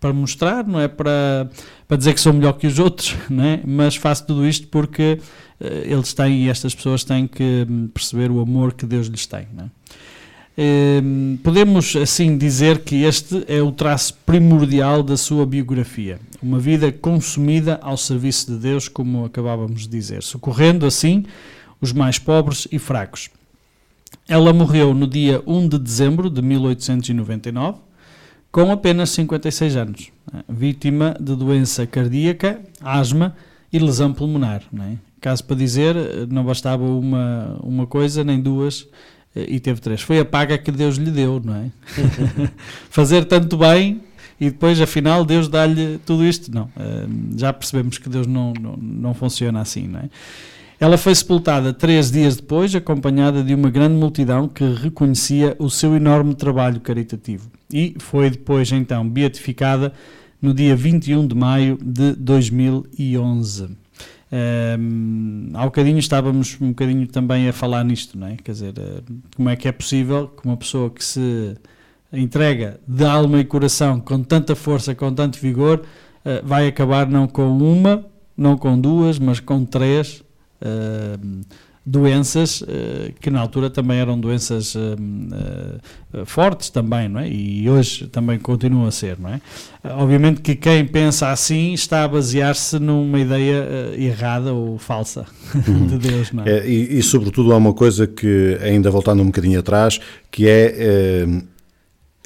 [0.01, 1.51] para mostrar, não é para,
[1.87, 3.61] para dizer que sou melhor que os outros, não é?
[3.65, 5.19] mas faço tudo isto porque
[5.61, 9.27] eh, eles têm e estas pessoas têm que hum, perceber o amor que Deus lhes
[9.27, 9.47] tem.
[9.55, 9.71] Não é?
[10.61, 16.91] Hum, podemos assim dizer que este é o traço primordial da sua biografia, uma vida
[16.91, 21.25] consumida ao serviço de Deus, como acabávamos de dizer, socorrendo assim
[21.81, 23.31] os mais pobres e fracos.
[24.29, 27.79] Ela morreu no dia 1 de dezembro de 1899,
[28.59, 30.43] com apenas 56 anos, né?
[30.49, 33.37] vítima de doença cardíaca, asma
[33.73, 34.63] e lesão pulmonar.
[34.81, 34.95] É?
[35.21, 35.95] Caso para dizer,
[36.29, 38.89] não bastava uma, uma coisa nem duas
[39.37, 40.03] eh, e teve três.
[40.03, 41.71] Foi a paga que Deus lhe deu, não é?
[42.91, 44.01] Fazer tanto bem
[44.41, 46.53] e depois, afinal, Deus dá-lhe tudo isto?
[46.53, 46.69] Não.
[46.77, 47.07] Eh,
[47.37, 50.11] já percebemos que Deus não, não, não funciona assim, não é?
[50.81, 55.97] Ela foi sepultada três dias depois, acompanhada de uma grande multidão que reconhecia o seu
[55.97, 57.51] enorme trabalho caritativo.
[57.73, 59.93] E foi depois, então, beatificada
[60.41, 63.71] no dia 21 de maio de 2011.
[64.31, 68.37] Um, há bocadinho estávamos um bocadinho também a falar nisto, não é?
[68.37, 69.03] Quer dizer, uh,
[69.35, 71.57] como é que é possível que uma pessoa que se
[72.13, 77.27] entrega de alma e coração com tanta força, com tanto vigor, uh, vai acabar não
[77.27, 78.05] com uma,
[78.37, 80.23] não com duas, mas com três
[80.63, 81.41] uh,
[81.85, 82.67] doenças uh,
[83.21, 87.29] que na altura também eram doenças uh, fortes também, não é?
[87.29, 89.41] E hoje também continuam a ser, não é?
[89.95, 95.25] obviamente que quem pensa assim está a basear-se numa ideia errada ou falsa
[95.67, 95.87] uhum.
[95.87, 96.59] de Deus, não é?
[96.59, 99.99] é e, e, sobretudo há uma coisa que, ainda voltando um bocadinho atrás,
[100.31, 101.25] que é,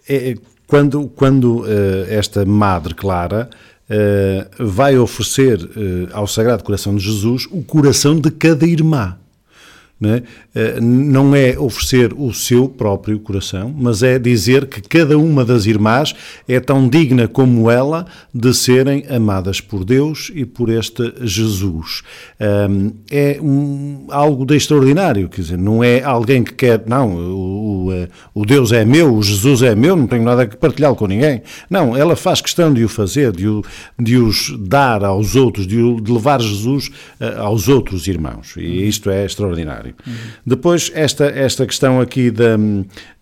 [0.08, 0.34] é
[0.66, 1.64] quando, quando
[2.08, 3.50] esta Madre Clara
[4.58, 9.16] vai oferecer uh, ao Sagrado Coração de Jesus o coração de cada irmã.
[10.02, 10.22] Não é?
[10.52, 15.64] Eh, não é oferecer o seu próprio coração, mas é dizer que cada uma das
[15.64, 16.12] irmãs
[16.48, 22.02] é tão digna como ela de serem amadas por Deus e por este Jesus.
[23.10, 28.42] É um, algo de extraordinário, quer dizer, não é alguém que quer, não, o, o,
[28.42, 31.42] o Deus é meu, o Jesus é meu, não tenho nada que partilhá-lo com ninguém.
[31.70, 33.62] Não, ela faz questão de o fazer, de, o,
[33.96, 36.90] de os dar aos outros, de, o, de levar Jesus
[37.20, 38.54] eh, aos outros irmãos.
[38.56, 39.91] E isto é extraordinário.
[40.06, 40.12] Uhum.
[40.46, 42.56] Depois, esta, esta questão aqui da,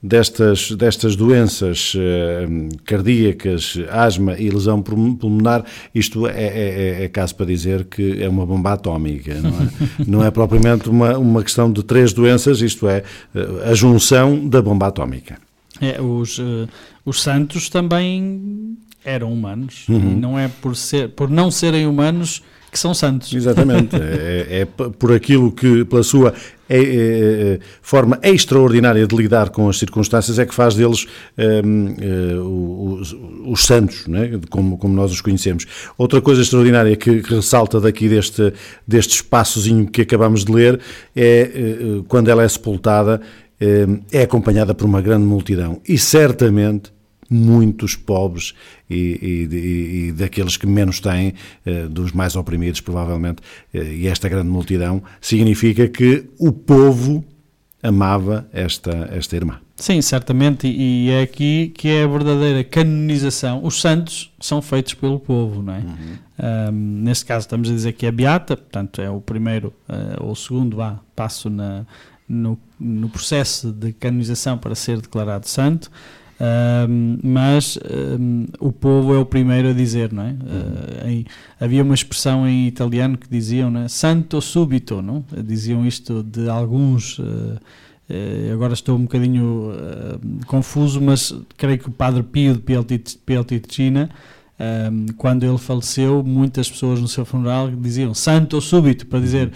[0.03, 5.64] destas, destas doenças uh, cardíacas, asma e lesão pulmonar,
[5.95, 9.68] isto é, é, é, é, caso para dizer que é uma bomba atómica, não é?
[10.07, 13.03] não é propriamente uma, uma questão de três doenças, isto é
[13.64, 15.39] a junção da bomba atómica.
[15.81, 16.68] É, os, uh,
[17.05, 20.16] os santos também eram humanos, uhum.
[20.18, 23.33] não é por, ser, por não serem humanos que são santos.
[23.33, 23.97] Exatamente.
[24.01, 26.33] é, é, por aquilo que, pela sua
[26.68, 31.05] é, é, é, forma extraordinária de lidar com as circunstâncias, é que faz deles
[31.37, 31.97] um,
[32.39, 34.39] uh, os, os, santos, né?
[34.49, 35.66] como, como nós os conhecemos.
[35.99, 38.53] Outra coisa extraordinária que, que ressalta daqui deste,
[38.87, 40.79] deste espaçozinho que acabamos de ler
[41.16, 41.51] é
[41.83, 43.21] uh, quando ela é sepultada,
[43.61, 45.81] uh, é acompanhada por uma grande multidão.
[45.89, 46.93] E certamente
[47.31, 48.55] muitos pobres
[48.89, 53.41] e, e, e daqueles que menos têm, eh, dos mais oprimidos, provavelmente,
[53.72, 57.24] eh, e esta grande multidão, significa que o povo
[57.83, 59.61] amava esta, esta irmã.
[59.76, 63.64] Sim, certamente, e é aqui que é a verdadeira canonização.
[63.64, 65.78] Os santos são feitos pelo povo, não é?
[65.78, 66.70] Uhum.
[66.70, 70.33] Um, neste caso estamos a dizer que é beata, portanto é o primeiro uh, ou
[70.33, 71.87] o segundo vá, passo na,
[72.28, 75.91] no, no processo de canonização para ser declarado santo.
[76.41, 77.78] Um, mas
[78.18, 80.30] um, o povo é o primeiro a dizer, não é?
[80.30, 81.26] Uh, em,
[81.61, 83.88] havia uma expressão em italiano que diziam, não é?
[83.88, 85.22] Santo subito, não?
[85.45, 87.18] Diziam isto de alguns.
[87.18, 89.74] Uh, uh, agora estou um bocadinho
[90.47, 94.09] confuso, mas creio que o Padre Pio de Pietrelcina,
[94.59, 99.53] um, quando ele faleceu, muitas pessoas no seu funeral diziam Santo súbito, para dizer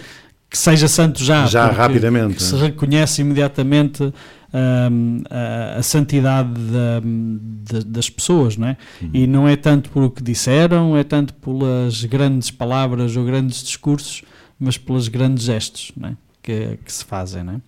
[0.49, 1.45] que seja santo já.
[1.45, 2.41] Já, rapidamente.
[2.41, 4.13] Se reconhece imediatamente
[4.53, 8.77] a, a, santidade da, da, das pessoas, não é?
[9.01, 9.09] Uhum.
[9.13, 13.61] E não é tanto por o que disseram, é tanto pelas grandes palavras ou grandes
[13.63, 14.23] discursos,
[14.59, 16.13] mas pelos grandes gestos é?
[16.41, 17.61] que, que se fazem, não é?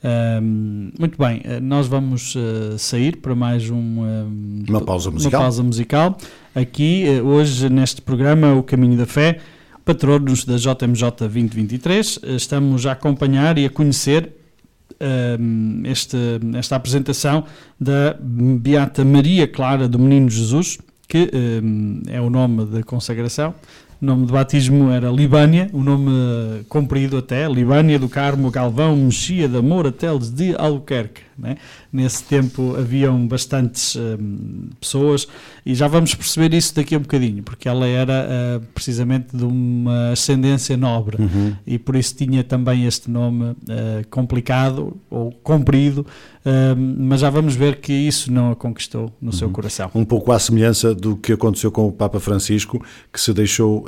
[0.00, 5.40] Um, muito bem, eh, nós vamos uh, sair para mais um, um, uma, pausa musical.
[5.40, 6.18] uma pausa musical.
[6.54, 9.40] Aqui, uh, hoje, neste programa, O Caminho da Fé,
[9.88, 14.38] patronos da JMJ 2023, estamos a acompanhar e a conhecer
[15.00, 16.16] Ehm, este,
[16.56, 17.44] esta apresentação
[17.80, 23.54] da Beata Maria Clara do Menino Jesus, que um, ehm, é o nome da consagração.
[24.02, 29.48] O nome de batismo era Libânia, o nome comprido até, Libânia do Carmo Galvão Mexia
[29.48, 31.27] da Moura Teles de Albuquerque.
[31.38, 31.56] Né?
[31.92, 35.28] Nesse tempo haviam bastantes hum, pessoas
[35.64, 39.44] e já vamos perceber isso daqui a um bocadinho, porque ela era uh, precisamente de
[39.44, 41.54] uma ascendência nobre Uhum.
[41.66, 43.56] e por isso tinha também este nome uh,
[44.10, 46.06] complicado ou comprido,
[46.44, 49.90] hum, mas já vamos ver que isso não a conquistou no seu coração.
[49.94, 53.86] Um pouco à semelhança do que aconteceu com o Papa Francisco, que se deixou,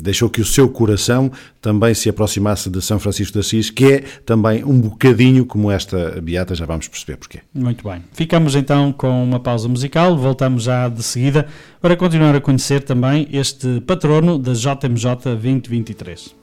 [0.00, 1.30] deixou que o seu coração
[1.60, 6.20] também se aproximasse de São Francisco de Assis, que é também um bocadinho como esta
[6.20, 7.40] beata, já vamos perceber porquê.
[7.54, 8.02] Muito bem.
[8.12, 11.46] Ficamos então com uma pausa musical, voltamos já de seguida
[11.80, 16.37] para continuar a conhecer também este patrono da JMJ 2023.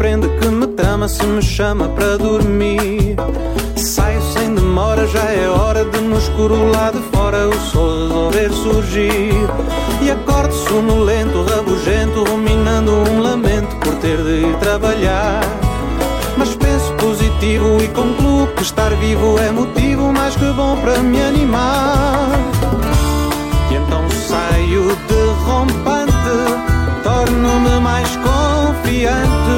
[0.00, 3.16] Prende, que me trama, se me chama para dormir.
[3.76, 8.50] Saio sem demora, já é hora de no escuro lá de fora o sol resolver
[8.50, 9.34] surgir.
[10.00, 15.42] E acordo sonolento, rabugento, ruminando um lamento por ter de ir trabalhar.
[16.38, 21.20] Mas penso positivo e concluo que estar vivo é motivo mais que bom para me
[21.20, 22.30] animar.
[23.70, 26.12] E então saio derrompante,
[27.02, 29.49] torno-me mais confiante,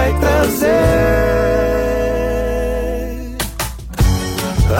[0.00, 0.70] vai trazer.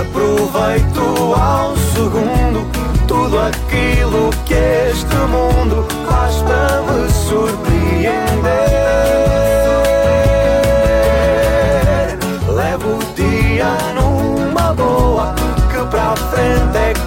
[0.01, 2.61] Aproveito ao segundo
[3.07, 7.39] tudo aquilo que este mundo faz para me surpreender.
[12.49, 15.35] Levo o dia numa boa,
[15.71, 17.00] que para frente é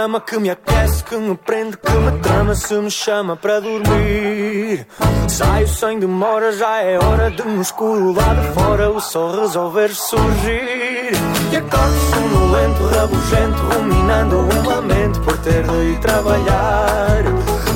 [0.00, 4.86] cama que me aquece, que me prende, que me trama, se me chama para dormir.
[5.28, 9.90] Saio sem demora, já é hora de no escuro lá de fora o sol resolver
[9.90, 11.12] surgir.
[11.52, 17.22] E acordo sonolento, rabugento, ruminando um lamento por ter de ir trabalhar.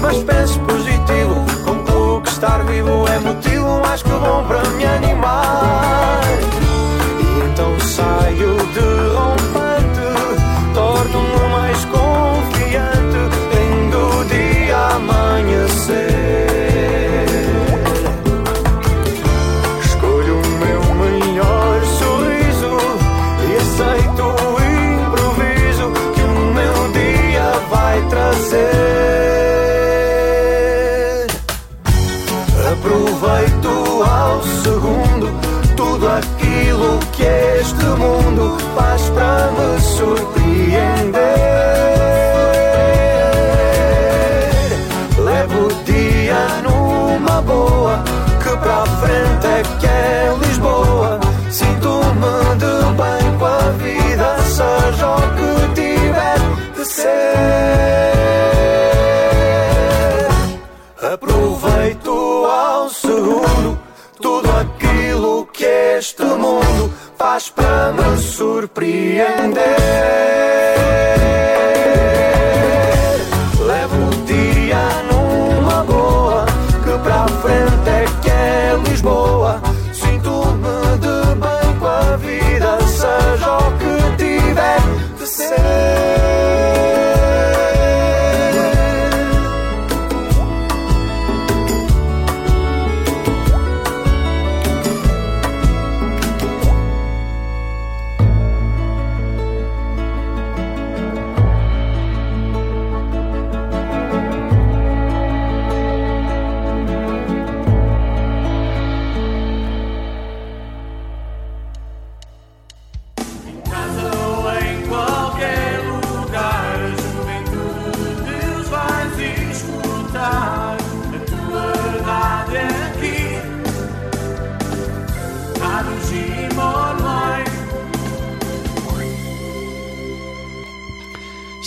[0.01, 1.35] Mas penso positivo,
[1.67, 6.23] concluo que estar vivo é motivo mais que bom para me animar.
[7.21, 9.64] E então saio derrompante, torno-me
[66.05, 69.65] este mundo faz para me surpreender.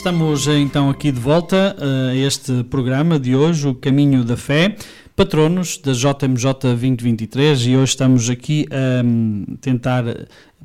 [0.08, 4.74] Estamos então aqui de volta a este programa de hoje, o Caminho da Fé,
[5.18, 10.05] patronos da JMJ 2023, e hoje estamos aqui a hum, tentar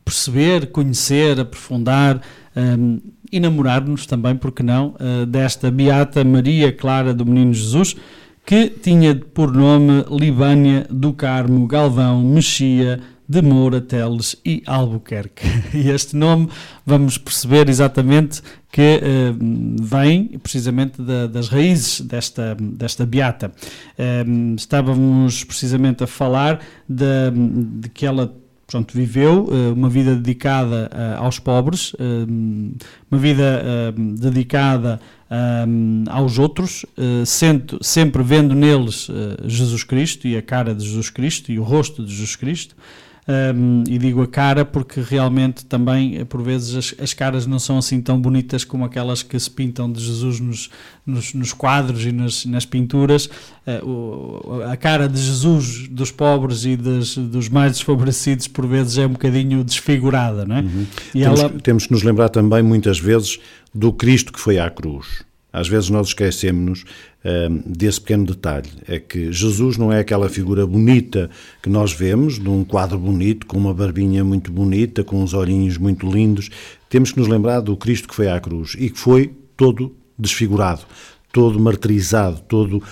[0.05, 2.21] perceber, conhecer, aprofundar,
[2.57, 3.01] um,
[3.33, 7.97] enamorar-nos também, porque não, uh, desta Beata Maria Clara do Menino Jesus,
[8.47, 15.47] que tinha por nome Libânia do Carmo Galvão Mexia de Moura, Teles e Albuquerque.
[15.75, 16.49] E este nome
[16.85, 18.43] vamos perceber exatamente
[18.73, 23.53] que uh, vem precisamente da, das raízes desta, desta beata.
[23.99, 27.31] Uh, estávamos precisamente a falar de,
[27.81, 28.35] de que ela
[28.67, 31.95] pronto, viveu uh, uma vida dedicada aos pobres,
[33.11, 33.63] uma vida
[34.19, 34.99] dedicada
[36.11, 36.87] aos outros,
[37.27, 39.09] sendo, sempre vendo neles
[39.45, 42.75] Jesus Cristo e a cara de Jesus Cristo e o rosto de Jesus Cristo.
[43.29, 47.61] Um, e digo a cara porque realmente também, eh, por vezes, as, as, caras não
[47.61, 50.69] são assim tão bonitas como aquelas que se pintam de Jesus nos,
[51.07, 53.27] nos, nos quadros e nas, nas pinturas.
[53.65, 58.99] Uh, o, a cara de Jesus dos pobres e das, dos mais desfavorecidos, por vezes,
[58.99, 60.61] é um bocadinho desfigurada, não é?
[60.63, 60.87] Uhum.
[61.13, 61.51] Temos, ela...
[61.51, 63.39] temos que nos lembrar também, muitas vezes,
[63.73, 65.23] do Cristo que foi à cruz.
[65.53, 66.09] Às vezes nós
[67.65, 68.69] desse pequeno detalhe.
[68.89, 71.31] É que Jesus não é aquela figura bonita
[71.63, 75.79] que nós vemos, de um quadro bonito, com uma barbinha muito bonita, com uns olhinhos
[75.79, 76.51] muito lindos.
[76.89, 80.83] Temos que nos lembrar do Cristo que foi à cruz e que foi todo desfigurado,
[81.33, 82.83] todo martirizado, todo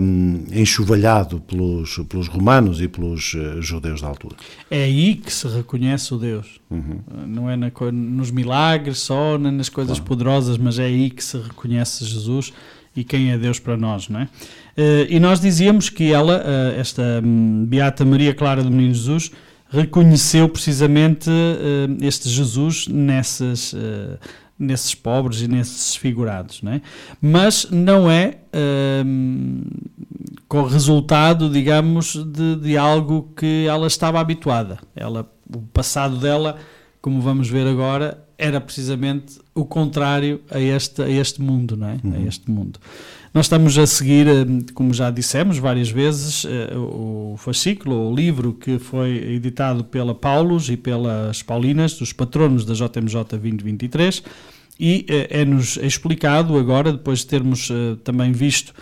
[0.00, 4.36] um, enxovalhado pelos, pelos romanos e pelos uh, judeus da altura.
[4.70, 6.60] É aí que se reconhece o Deus.
[6.70, 7.00] Uhum.
[7.26, 10.08] Não é na, nos milagres só, nem nas coisas claro.
[10.08, 12.52] poderosas, mas é aí que se reconhece Jesus
[12.96, 14.24] e quem é Deus para nós, não é?
[14.24, 19.30] Uh, e nós dizíamos que ela, uh, esta um, Beata Maria Clara do Menino Jesus,
[19.68, 23.74] reconheceu precisamente uh, este Jesus nessas,
[24.56, 26.82] nesses pobres e nesses desfigurados, não é?
[27.20, 28.38] Mas não é
[30.48, 34.78] com resultado, digamos, de, de algo que ela estava habituada.
[34.94, 36.56] Ela, o passado dela,
[37.02, 41.98] como vamos ver agora, era precisamente o contrário a este, a este mundo, não é?
[42.02, 42.14] Uhum.
[42.14, 42.80] A este mundo.
[43.32, 44.44] Nós estamos a seguir, eh,
[44.74, 50.68] como já dissemos várias vezes, eh, o fascículo, o livro que foi editado pela Paulus
[50.68, 54.22] e pelas Paulinas, dos patronos da JMJ 2023,
[54.78, 57.70] e eh, é-nos explicado agora, depois de termos
[58.02, 58.72] também visto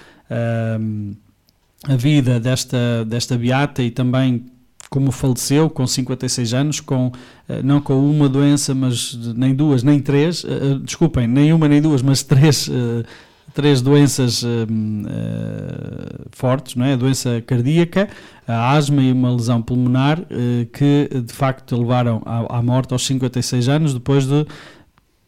[1.85, 4.47] a vida desta, desta beata e também
[4.93, 7.11] como faleceu com 56 anos, com,
[7.49, 11.81] eh, não com uma doença, mas nem duas, nem três, uh, desculpem, nem uma nem
[11.81, 12.71] duas, mas três,
[13.55, 14.45] três doenças
[16.31, 16.93] fortes, não é?
[16.93, 18.07] a doença cardíaca,
[18.47, 20.21] a asma e uma lesão pulmonar,
[20.73, 24.47] que de facto levaram à morte aos 56 anos, depois de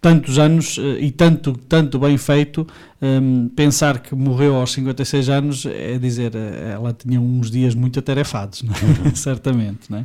[0.04, 2.66] tantos anos eh, e tanto, tanto bem feito,
[3.00, 8.00] um, pensar que morreu aos 56 anos é dizer, eh, ela tinha uns dias muito
[8.00, 9.06] atarefados, é?
[9.06, 9.14] uhum.
[9.16, 9.94] certamente.
[9.94, 10.04] É?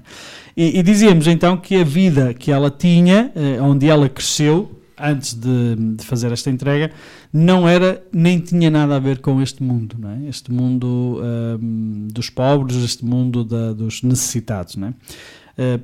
[0.56, 5.34] e, e, dizíamos então que a vida que ela tinha, eh, onde ela cresceu, antes
[5.34, 6.91] de, de, fazer esta entrega,
[7.32, 10.30] não era nem tinha nada a ver com este mundo, é?
[10.30, 11.22] este mundo
[11.62, 14.78] um, dos pobres, este mundo da, dos necessitados.
[14.78, 14.93] Não é?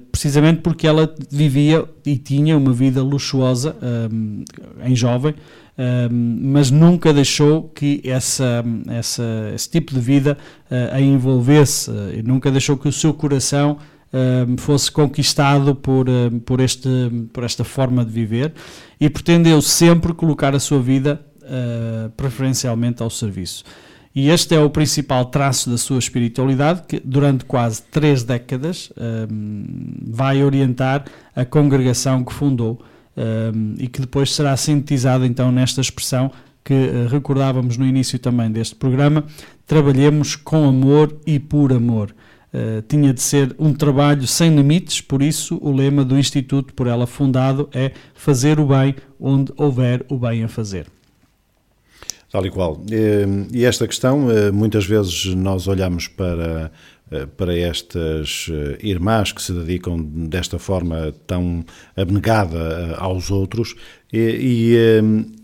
[0.09, 3.76] Precisamente porque ela vivia e tinha uma vida luxuosa
[4.11, 4.45] um,
[4.80, 5.36] eh, em jovem, um,
[5.78, 9.23] eh, mas nunca deixou que essa, essa,
[9.53, 10.38] esse tipo de vida
[10.71, 13.78] uh, a envolvesse, uh, nunca deixou que o seu coração
[14.13, 16.05] uh, fosse conquistado por,
[16.45, 16.89] por, este,
[17.34, 18.53] por esta forma de viver
[18.99, 21.19] e pretendeu sempre colocar a sua vida
[22.17, 23.63] preferencialmente ao serviço.
[24.16, 28.89] E este é o principal traço da sua espiritualidade, que durante quase três décadas
[29.30, 29.66] um,
[30.07, 31.03] vai orientar
[31.36, 32.82] a congregação que fundou
[33.18, 36.32] um, e que depois será sintetizado então nesta expressão
[36.63, 39.26] que uh, recordávamos no início também deste programa:
[39.68, 42.16] trabalhemos com amor e por amor.
[42.53, 46.88] Uh, tinha de ser um trabalho sem limites, por isso o lema do Instituto por
[46.88, 50.95] ela fundado é fazer o bem onde houver o bem a fazer.
[52.36, 52.81] Tal e qual.
[53.53, 56.69] E esta questão, eh, muitas vezes nós olhamos para,
[57.09, 61.63] eh, para estas eh, irmãs que se dedicam desta forma tão
[61.95, 63.73] abnegada aos outros
[64.11, 64.83] e,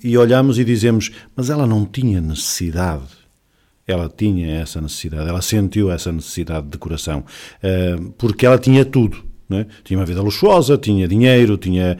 [0.03, 3.21] e, e olhamos e dizemos, mas ela não tinha necessidade
[3.87, 7.25] ela tinha essa necessidade, ela sentiu essa necessidade de coração,
[8.17, 9.21] porque ela tinha tudo.
[9.58, 9.66] É?
[9.84, 11.97] Tinha uma vida luxuosa, tinha dinheiro, tinha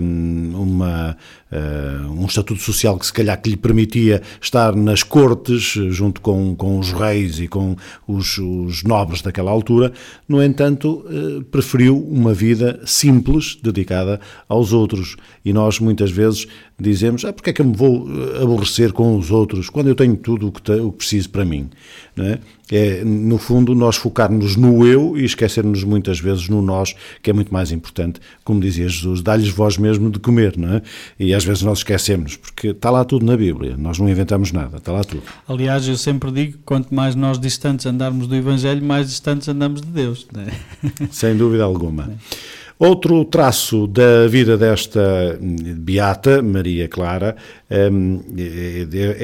[0.00, 1.16] um, uma,
[1.52, 6.54] uh, um estatuto social que se calhar que lhe permitia estar nas cortes junto com,
[6.54, 7.76] com os reis e com
[8.06, 9.92] os, os nobres daquela altura,
[10.28, 15.16] no entanto, uh, preferiu uma vida simples, dedicada aos outros.
[15.44, 16.46] E nós muitas vezes
[16.78, 18.06] dizemos, ah, porque é que eu me vou
[18.40, 21.44] aborrecer com os outros quando eu tenho tudo o que, te, o que preciso para
[21.44, 21.70] mim?
[22.14, 22.38] Não é?
[22.70, 27.32] é, no fundo, nós focarmos no eu e esquecermos muitas vezes no nós, que é
[27.32, 30.82] muito mais importante, como dizia Jesus, dá-lhes vós mesmo de comer, não é?
[31.18, 34.78] E às vezes nós esquecemos, porque está lá tudo na Bíblia, nós não inventamos nada,
[34.78, 35.22] está lá tudo.
[35.48, 39.88] Aliás, eu sempre digo, quanto mais nós distantes andarmos do Evangelho, mais distantes andamos de
[39.88, 40.26] Deus.
[40.32, 40.46] Não é?
[41.10, 42.10] Sem dúvida alguma.
[42.78, 47.34] Outro traço da vida desta beata, Maria Clara,
[47.68, 47.90] é,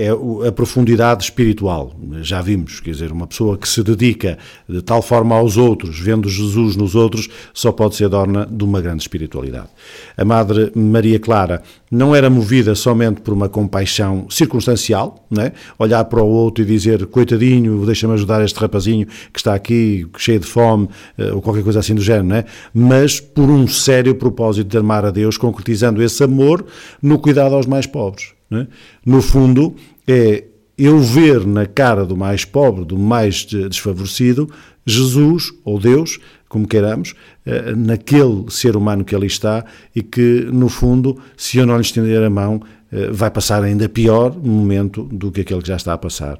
[0.06, 1.94] é a profundidade espiritual.
[2.22, 4.36] Já vimos, quer dizer, uma pessoa que se dedica
[4.68, 8.80] de tal forma aos outros, vendo Jesus nos outros, só pode ser dona de uma
[8.80, 9.68] grande espiritualidade.
[10.16, 15.52] A Madre Maria Clara não era movida somente por uma compaixão circunstancial, né?
[15.78, 20.40] olhar para o outro e dizer, coitadinho, deixa-me ajudar este rapazinho que está aqui cheio
[20.40, 20.88] de fome,
[21.18, 22.44] eh, ou qualquer coisa assim do género, né?
[22.72, 26.64] mas por um sério propósito de amar a Deus, concretizando esse amor
[27.00, 28.32] no cuidado aos mais pobres.
[28.52, 28.68] Né?
[29.04, 29.74] No fundo,
[30.06, 30.44] é
[30.76, 34.50] eu ver na cara do mais pobre, do mais desfavorecido,
[34.84, 37.14] Jesus ou Deus, como queiramos,
[37.46, 41.82] eh, naquele ser humano que ali está e que, no fundo, se eu não lhe
[41.82, 45.92] estender a mão, eh, vai passar ainda pior momento do que aquele que já está
[45.92, 46.38] a passar.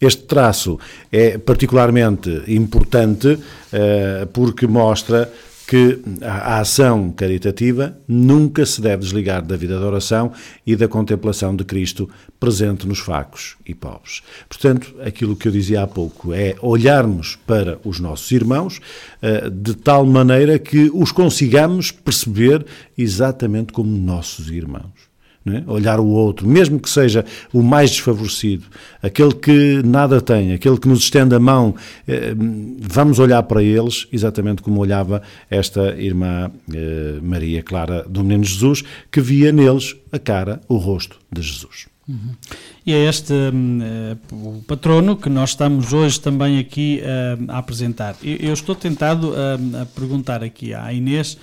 [0.00, 0.78] Este traço
[1.10, 5.32] é particularmente importante uh, porque mostra
[5.74, 10.30] que a ação caritativa nunca se deve desligar da vida da oração
[10.64, 12.08] e da contemplação de Cristo
[12.38, 14.22] presente nos fracos e pobres.
[14.48, 18.80] Portanto, aquilo que eu dizia há pouco é olharmos para os nossos irmãos
[19.20, 22.64] eh, de tal maneira que os consigamos perceber
[22.96, 24.93] exatamente como nossos irmãos
[25.46, 25.62] é?
[25.66, 28.64] olhar o outro, mesmo que seja o mais desfavorecido,
[29.02, 31.74] aquele que nada tem, aquele que nos estende a mão,
[32.08, 32.34] eh,
[32.80, 38.82] vamos olhar para eles exatamente como olhava esta irmã eh, Maria Clara do Menino Jesus,
[39.12, 41.86] que via neles a cara, o rosto de Jesus.
[42.06, 42.34] Uhum.
[42.84, 48.14] E é este uh, o patrono que nós estamos hoje também aqui uh, a apresentar.
[48.22, 51.38] Eu, eu estou tentado uh, a perguntar aqui à Inês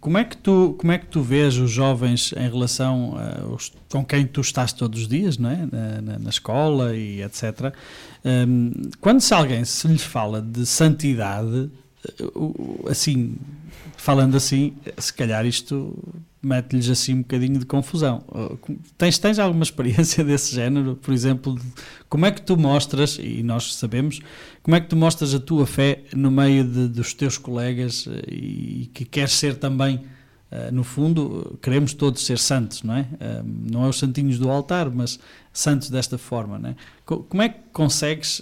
[0.00, 3.16] como, é que tu, como é que tu vês os jovens em relação
[3.48, 5.68] aos, com quem tu estás todos os dias, não é?
[6.02, 7.74] na, na escola e etc.
[8.24, 11.70] Um, quando se alguém se lhes fala de santidade,
[12.88, 13.36] assim,
[13.96, 15.96] falando assim, se calhar isto
[16.42, 18.24] mete-lhes assim um bocadinho de confusão.
[18.98, 20.96] Tens, tens alguma experiência desse género?
[20.96, 21.56] Por exemplo,
[22.08, 24.20] como é que tu mostras, e nós sabemos,
[24.62, 28.32] como é que tu mostras a tua fé no meio de, dos teus colegas eh,
[28.32, 30.00] e que queres ser também,
[30.52, 33.06] eh, no fundo, queremos todos ser santos, não é?
[33.18, 35.18] Eh, não é os santinhos do altar, mas
[35.52, 36.76] santos desta forma, não é?
[37.04, 38.40] Como é que consegues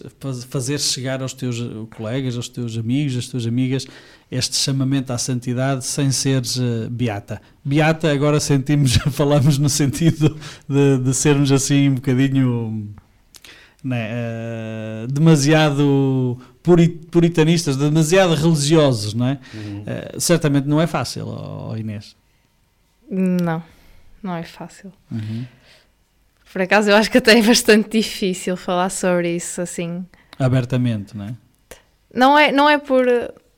[0.51, 1.59] fazer chegar aos teus
[1.97, 3.87] colegas, aos teus amigos, às tuas amigas,
[4.31, 6.59] este chamamento à santidade sem seres
[6.91, 7.41] beata?
[7.65, 12.95] Beata, agora sentimos, falamos no sentido de, de sermos assim um bocadinho
[13.83, 16.39] né, uh, demasiado
[17.11, 19.39] puritanistas, demasiado religiosos, não é?
[19.55, 19.83] Uhum.
[19.83, 22.17] Uh, certamente não é fácil, oh, Inês.
[23.11, 23.63] Não,
[24.23, 24.93] não é fácil.
[25.11, 25.45] Uhum.
[26.53, 30.05] Por acaso eu acho que até é bastante difícil falar sobre isso assim.
[30.39, 31.35] Abertamente, não é?
[32.13, 33.07] Não é, não é por.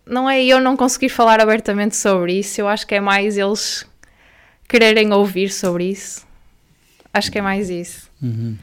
[0.04, 3.86] Não é eu não conseguir falar abertamente sobre isso, eu acho que é mais eles
[4.68, 6.26] quererem ouvir sobre isso.
[7.14, 8.10] Acho que é mais isso.
[8.20, 8.56] Uhum.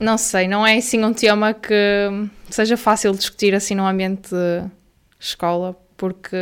[0.00, 1.74] Não sei, não é assim um tema que
[2.50, 4.64] seja fácil discutir assim num ambiente de
[5.18, 6.36] escola, porque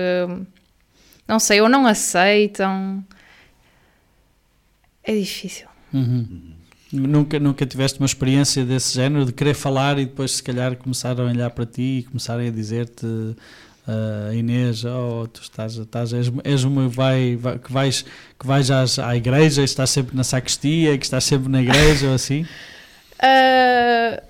[1.26, 3.04] não sei, ou não aceitam.
[5.02, 5.68] É difícil.
[5.92, 6.52] Uhum.
[6.92, 11.18] Nunca, nunca tiveste uma experiência desse género de querer falar e depois, se calhar, começar
[11.18, 13.06] a olhar para ti e começarem a dizer-te.
[13.06, 18.04] Uh, Inês, oh, tu estás, estás és, és uma vai, vai, que vais,
[18.36, 22.08] que vais às, à igreja e estás sempre na sacristia, que estás sempre na igreja
[22.08, 22.44] ou assim?
[23.18, 24.22] Uh,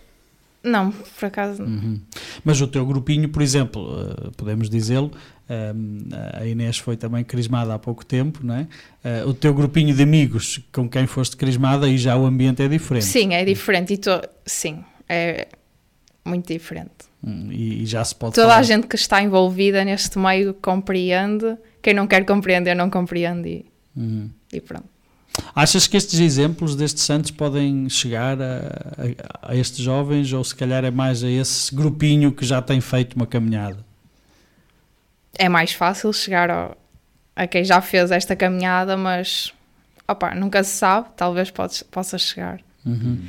[0.63, 1.63] não, por acaso.
[1.63, 2.01] Uhum.
[2.45, 5.11] Mas o teu grupinho, por exemplo, uh, podemos dizê-lo,
[5.49, 8.67] uh, a Inês foi também crismada há pouco tempo, não é?
[9.25, 13.05] o teu grupinho de amigos com quem foste crismada e já o ambiente é diferente.
[13.05, 13.95] Sim, é diferente.
[13.95, 15.47] E tô, sim, é
[16.25, 16.91] muito diferente.
[17.23, 18.59] Hum, e, e, já se pode Toda falar.
[18.59, 21.57] a gente que está envolvida neste meio compreende.
[21.81, 23.49] Quem não quer compreender, não compreende.
[23.49, 24.29] E, uhum.
[24.53, 24.96] e pronto.
[25.57, 28.59] Achas que estes exemplos destes santos podem chegar a,
[29.43, 32.79] a, a, estes jovens ou se calhar é mais a esse grupinho que já tem
[32.79, 33.79] feito uma caminhada?
[35.39, 36.77] É mais fácil chegar ao,
[37.35, 39.55] a quem já fez esta caminhada, mas
[40.07, 42.61] opa, nunca se sabe, talvez podes, possa chegar.
[42.85, 43.25] Uhum.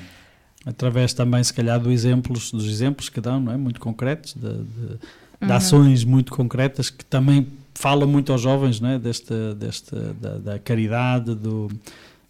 [0.65, 3.57] Através também, se calhar, do exemplos, dos exemplos que dão, não é?
[3.57, 4.99] Muito concretos, de, de, de
[5.39, 5.53] Uhum.
[5.53, 8.97] ações muito concretas que também fala muito aos jovens, não é?
[8.99, 11.69] Deste, deste, da, da caridade, do,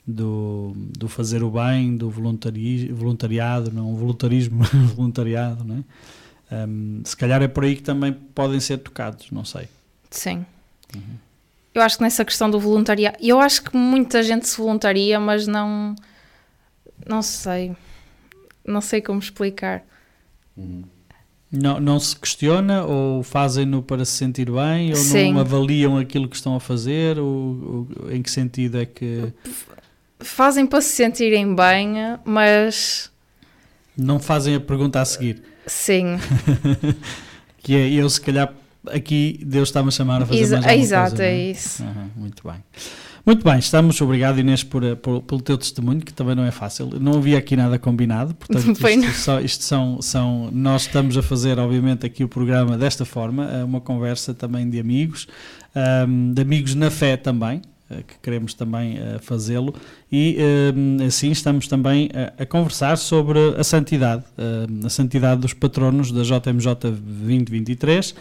[0.07, 4.63] do, do fazer o bem, do voluntari, voluntariado, não voluntarismo,
[4.95, 5.83] voluntariado, não é?
[6.49, 9.67] Um, se calhar é por aí que também podem ser tocados, não sei.
[10.09, 10.45] Sim.
[11.73, 15.45] Eu acho que nessa questão do voluntariado, eu acho que muita gente se voluntaria, mas
[15.45, 15.93] não.
[17.05, 17.75] Não sei.
[18.65, 19.83] Não sei como explicar.
[21.51, 25.33] Não, não se questiona ou fazem-no para se sentir bem ou Sim.
[25.33, 27.19] não avaliam aquilo que estão a fazer?
[27.19, 29.33] Ou, ou em que sentido é que
[30.19, 31.93] Fazem para se sentirem bem,
[32.25, 33.11] mas.
[33.97, 35.43] não fazem a pergunta a seguir?
[35.67, 36.17] Sim.
[37.61, 38.53] que é eu, se calhar,
[38.87, 41.23] aqui Deus está-me a chamar a fazer Exa- mais alguma exato, coisa.
[41.23, 41.83] não é isso.
[41.83, 42.63] Aham, muito bem.
[43.25, 46.51] Muito bem, estamos, obrigado Inês por, eh, por- pelo teu testemunho, que também não é
[46.51, 46.89] fácil.
[46.97, 50.49] Não havia aqui nada combinado, portanto, isto, só- isto são, são.
[50.53, 54.79] Nós estamos a fazer, obviamente, aqui o programa desta forma, é uma conversa também de
[54.79, 55.27] amigos,
[55.75, 57.76] ahm, de amigos na fé também, eh,
[58.07, 59.73] que queremos também eh, fazê-lo,
[60.11, 64.23] e ahm, assim estamos também a, conversar sobre a santidade,
[64.85, 68.15] a santidade dos patronos da JMJ 2023,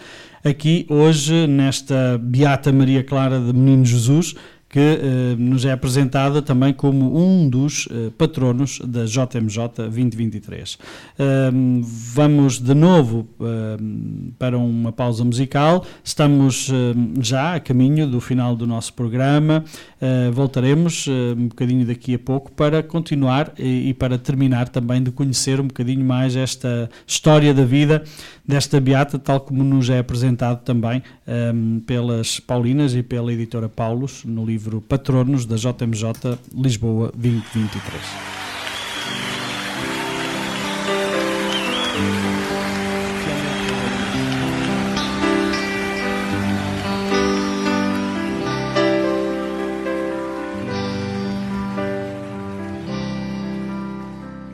[0.44, 4.34] aqui hoje nesta Beata Maria Clara de Menino Jesus,
[4.76, 10.76] que eh, nos é apresentada também como um dos eh, patronos da JMJ 2023.
[11.18, 15.82] Ahm, vamos de novo ahm, para uma pausa musical.
[16.04, 19.64] Estamos ahm, já a caminho do final do nosso programa.
[20.00, 25.02] Ah, voltaremos ah, um bocadinho daqui a pouco para continuar e, e para terminar também
[25.02, 28.04] de conhecer um bocadinho mais esta história da vida
[28.46, 34.24] desta beata, tal como nos é apresentado também ahm, pelas Paulinas e pela editora Paulus
[34.24, 38.36] no livro Patronos da JMJ Lisboa 2023.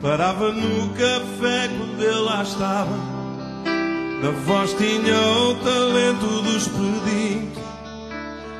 [0.01, 3.12] Parava no café quando ele lá estava.
[4.23, 7.57] Na voz tinha o talento dos pedinhos.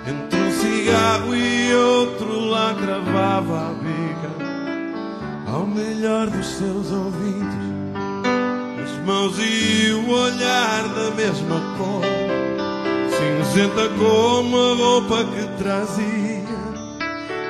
[0.06, 7.64] Entre um cigarro e outro lá cravava a bica ao melhor dos seus ouvintes.
[8.84, 12.04] As mãos e o olhar da mesma cor,
[13.16, 16.44] cinzenta como a roupa que trazia.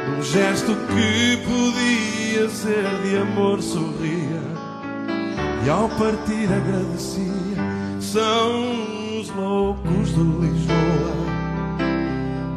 [0.07, 4.41] Num gesto que podia ser de amor sorria
[5.65, 7.52] E ao partir agradecia
[8.13, 11.15] São os loucos de Lisboa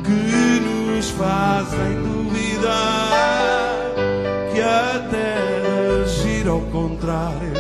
[0.05, 3.73] Que nos fazem duvidar
[4.53, 7.55] Que a terra gira ao contrário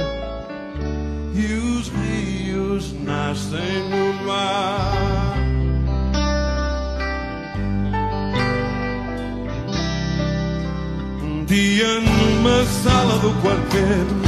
[1.34, 5.38] E os rios nascem no mar.
[11.22, 14.25] Um dia numa sala do quarteto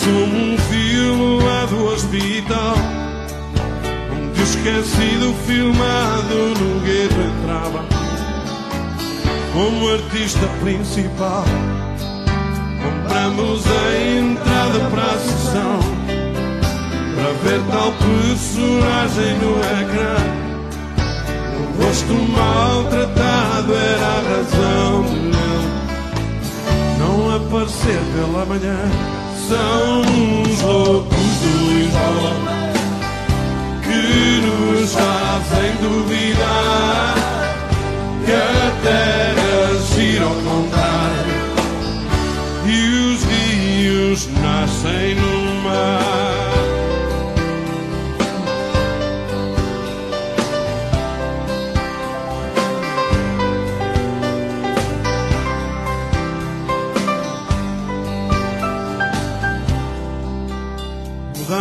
[0.00, 2.74] Passou um filme lá do hospital.
[4.10, 7.84] Onde o esquecido filmado no gueto entrava
[9.52, 11.44] Como artista principal
[12.82, 15.80] Compramos a entrada para a sessão.
[17.14, 20.16] Para ver tal personagem no ecrã.
[21.58, 25.30] O rosto maltratado era a razão de ele
[26.98, 29.19] não aparecer pela manhã.
[29.50, 30.02] São
[30.42, 32.34] os loucos de Lisboa
[33.82, 37.14] que nos fazem duvidar
[38.24, 41.34] que a terra gira ao contrário
[42.64, 46.29] e os rios nascem no mar.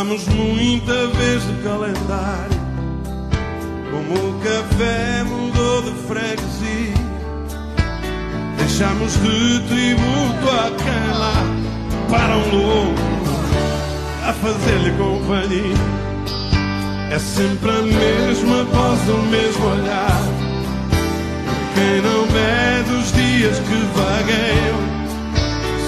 [0.10, 2.60] Mudamos muita vez de calendário
[3.92, 6.96] Como o café mudou de freguesia.
[8.58, 11.44] Deixamos de tributo a quem lá
[12.10, 13.00] Para um louco
[14.26, 15.76] a fazer-lhe companhia.
[17.12, 20.22] É sempre a mesma voz, o mesmo olhar.
[21.74, 24.80] Quem não vê dos dias que vagueiam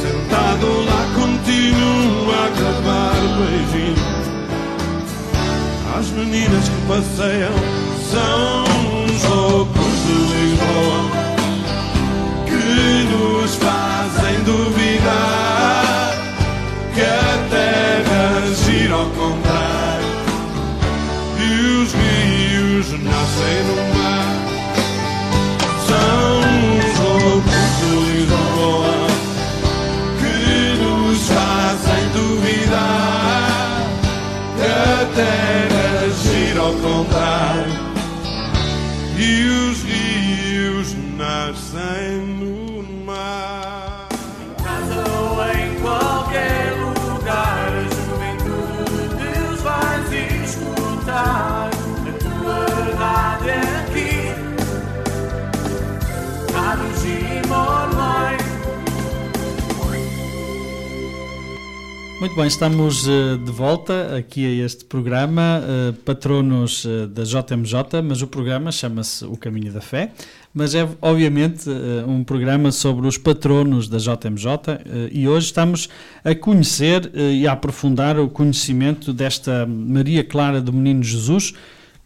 [0.01, 4.10] Sentado lá continua a gravar beijinho
[6.01, 7.53] as meninas que passeiam
[8.09, 8.63] são
[9.05, 11.01] os loucos de Lisboa
[12.47, 16.15] que nos fazem duvidar
[16.95, 20.07] que a terra gira ao contrário
[21.37, 23.90] e os rios nascem no
[41.73, 42.30] nascem
[62.21, 67.99] Muito bem, estamos eh, de volta aqui a este programa, eh, patronos eh, da JMJ,
[68.03, 70.11] mas o programa chama-se O Caminho da Fé,
[70.53, 71.67] mas é obviamente
[72.07, 75.89] um programa sobre os patronos da JMJ e hoje estamos
[76.23, 81.55] a conhecer e a aprofundar o conhecimento desta Maria Clara do Menino Jesus,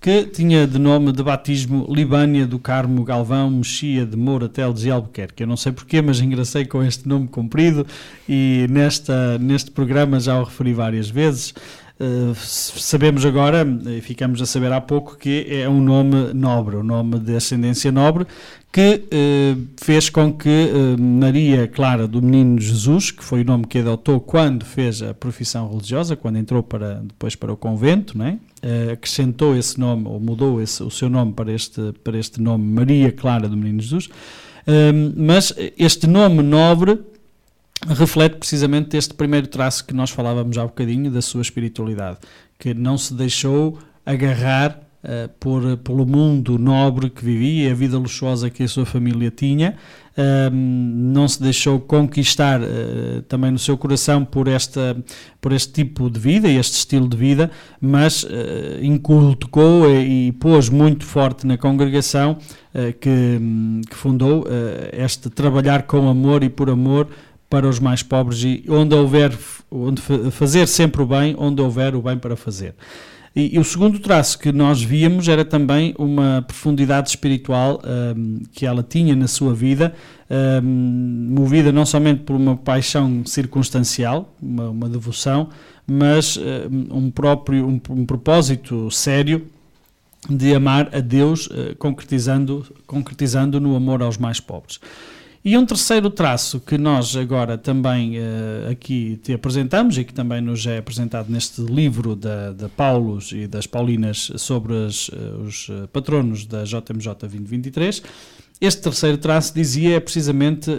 [0.06, 4.92] que tinha de nome de batismo Libânia do Carmo Galvão Mexia de Moura Teles e
[4.92, 5.42] Albuquerque.
[5.42, 7.88] Eu não sei porquê, mas engracei com este nome comprido
[8.30, 11.56] e nesta, neste programa já o referi várias vezes.
[12.00, 13.66] Uh, sabemos agora,
[13.98, 17.92] e ficamos a saber há pouco, que é um nome nobre, um nome de ascendência
[17.92, 18.28] nobre,
[18.72, 23.66] que uh, fez com que uh, Maria Clara do Menino Jesus, que foi o nome
[23.66, 28.26] que adotou quando fez a profissão religiosa, quando entrou para, depois para o convento, não
[28.26, 28.38] é?
[28.92, 33.12] Acrescentou esse nome, ou mudou esse, o seu nome para este, para este nome Maria
[33.12, 34.10] Clara do Menino Jesus,
[35.16, 37.00] mas este nome nobre
[37.88, 42.18] reflete precisamente este primeiro traço que nós falávamos há bocadinho da sua espiritualidade,
[42.58, 48.50] que não se deixou agarrar uh, por, pelo mundo nobre que vivia, a vida luxuosa
[48.50, 49.76] que a sua família tinha,
[50.52, 54.96] não se deixou conquistar uh, também no seu coração por, esta,
[55.42, 57.52] por este tipo de vida, este estilo de vida,
[57.82, 58.30] mas uh,
[58.82, 62.38] inculcou e, e, pôs muito forte na congregação
[63.00, 63.40] que,
[63.90, 64.46] que fundou
[64.92, 67.08] este trabalhar com amor e por amor
[67.50, 69.32] para os mais pobres e onde houver
[69.72, 70.02] onde
[70.32, 72.76] fazer sempre o bem, onde houver o bem para fazer.
[73.36, 77.82] E, e o segundo traço que nós víamos era também uma profundidade espiritual
[78.16, 79.94] um, que ela tinha na sua vida,
[80.64, 85.50] um, movida não somente por uma paixão circunstancial, uma, uma devoção,
[85.86, 89.46] mas um, um próprio um, um propósito sério
[90.30, 94.80] de amar a Deus, uh, concretizando, concretizando no amor aos mais pobres.
[95.46, 100.42] E um terceiro traço que nós agora também uh, aqui te apresentamos e que também
[100.42, 105.70] nos é apresentado neste livro da, da Paulos e das Paulinas sobre as, uh, os
[105.94, 108.02] patronos da JMJ 2023,
[108.60, 110.74] este terceiro traço dizia é precisamente uh,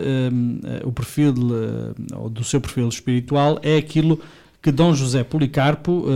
[0.84, 4.18] o perfil do seu perfil espiritual é aquilo
[4.60, 6.06] que Dom José Policarpo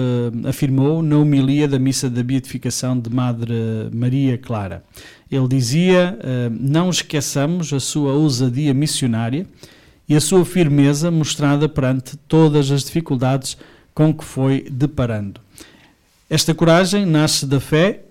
[0.48, 3.54] afirmou na homilia da missa da beatificação de Madre
[3.94, 4.82] Maria Clara.
[5.30, 9.46] Ele dizia: uh, Não esqueçamos a sua ousadia missionária
[10.08, 13.56] e a sua firmeza mostrada perante todas as dificuldades
[13.94, 15.40] com que foi deparando.
[16.28, 18.02] Esta coragem nasce da fé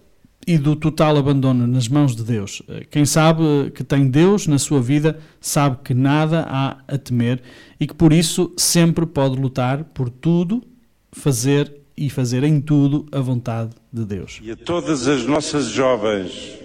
[0.47, 2.61] e do total abandono nas mãos de Deus.
[2.69, 7.41] Eh, quem sabe que tem Deus na sua vida sabe que nada há a temer
[7.79, 10.63] e que por isso sempre pode lutar por tudo,
[11.11, 14.39] fazer e fazer em tudo a vontade de Deus.
[14.41, 16.59] E a todas as nossas jovens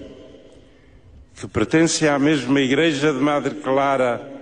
[1.37, 4.33] que pertence à mesma Igreja de Madre Clara,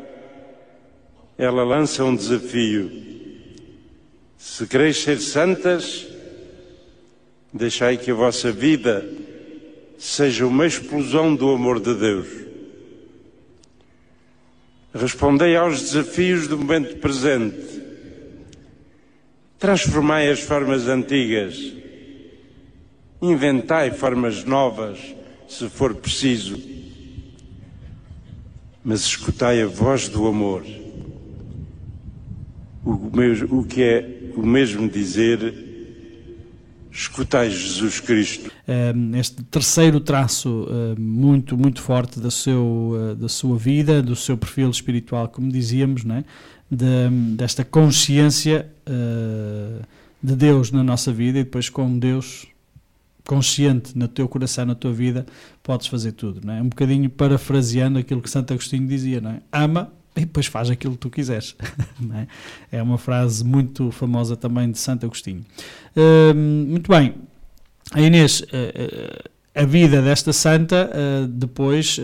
[1.39, 2.91] ela lança um desafio.
[4.37, 6.07] Se quereis ser santas,
[7.53, 9.09] deixai que a vossa vida
[9.99, 12.29] seja uma explosão do amor de Deus.
[14.95, 17.81] Respondei aos desafios do momento presente.
[19.59, 21.57] Transformai as formas antigas.
[23.23, 24.99] Inventai formas novas,
[25.49, 26.82] se for preciso
[28.85, 30.65] mas escutai a voz do amor.
[32.85, 35.55] O, que é o mesmo dizer,
[36.91, 38.51] escutai Jesus Cristo.
[39.19, 40.67] Este terceiro traço
[40.99, 46.05] muito, muito forte da, seu, eh, da sua vida, do seu perfil espiritual, como dizíamos,
[46.05, 46.25] é?
[46.71, 49.83] de, desta consciência eh,
[50.23, 52.47] de Deus na nossa vida e depois com Deus
[53.27, 55.27] consciente no teu coração, na tua vida,
[55.63, 56.61] podes fazer tudo, não é?
[56.61, 59.43] Um bocadinho parafraseando aquilo que Santo Agostinho dizia, não é?
[59.53, 61.57] Ama e depois faz aquilo que tu quiseres.
[62.71, 62.77] é?
[62.77, 62.83] é?
[62.83, 65.45] uma frase muito famosa também de Santo Agostinho.
[65.97, 67.15] Uh, muito bem,
[67.93, 70.91] a Inês, uh, uh, a vida desta santa,
[71.29, 72.01] depois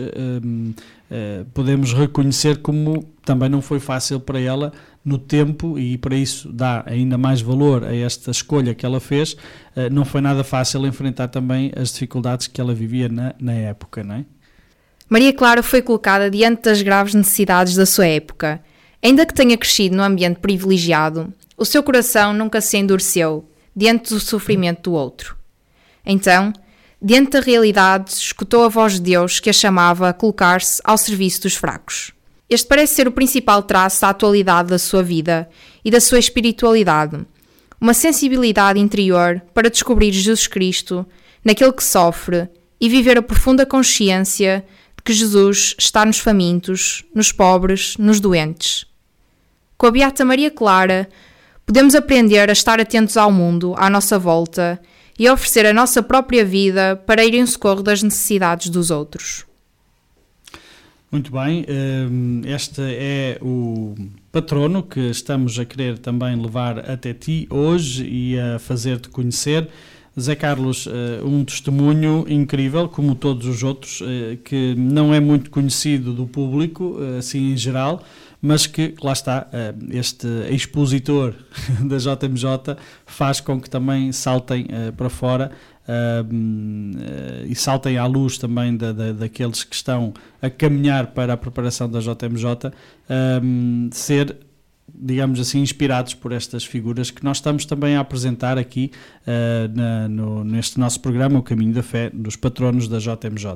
[1.51, 4.71] podemos reconhecer como também não foi fácil para ela
[5.03, 9.33] no tempo e para isso dá ainda mais valor a esta escolha que ela fez,
[9.33, 14.03] uh, não foi nada fácil enfrentar também as dificuldades que ela vivia na, na época,
[14.03, 14.25] não é?
[15.09, 18.61] Maria Clara foi colocada diante das graves necessidades da sua época.
[19.01, 24.19] Ainda que tenha crescido num ambiente privilegiado, o seu coração nunca se endureceu diante do
[24.19, 25.35] sofrimento do outro.
[26.05, 26.53] Então,
[27.01, 31.41] diante da realidade, escutou a voz de Deus que a chamava a colocar-se ao serviço
[31.41, 32.11] dos fracos.
[32.49, 35.47] Este parece ser o principal traço da atualidade da sua vida
[35.85, 37.19] e da sua espiritualidade.
[37.79, 41.05] Uma sensibilidade interior para descobrir Jesus Cristo
[41.45, 42.49] naquele que sofre
[42.81, 44.65] e viver a profunda consciência
[45.03, 48.85] que Jesus está nos famintos, nos pobres, nos doentes.
[49.77, 51.09] Com a Beata Maria Clara,
[51.65, 54.79] podemos aprender a estar atentos ao mundo, à nossa volta,
[55.17, 59.48] e a oferecer a nossa própria vida para ir em socorro das necessidades dos outros.
[61.11, 63.95] Muito bem, hum, este é o
[64.31, 69.67] patrono que estamos a querer também levar até ti hoje e a fazer-te conhecer.
[70.19, 75.49] Zé Carlos, eh, um testemunho incrível, como todos os outros, eh, que não é muito
[75.49, 78.03] conhecido do público, eh, assim em geral,
[78.39, 79.47] mas que, lá está,
[79.89, 81.33] este expositor
[81.83, 85.51] da JMJ faz com que também saltem para fora
[87.47, 91.89] e saltem à luz também da, da, daqueles que estão a caminhar para a preparação
[91.89, 92.71] da JMJ,
[93.91, 94.37] ser
[94.93, 98.91] digamos assim, inspirados por estas figuras que nós estamos também a apresentar aqui
[99.21, 103.51] uh, na, no, neste nosso programa, O Caminho da Fé, dos patronos da JMJ.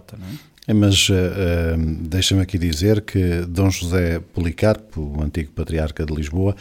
[0.67, 0.71] É?
[0.71, 6.13] é mas uh, uh, deixa-me aqui dizer que Dom José Policarpo, o antigo patriarca de
[6.13, 6.55] Lisboa,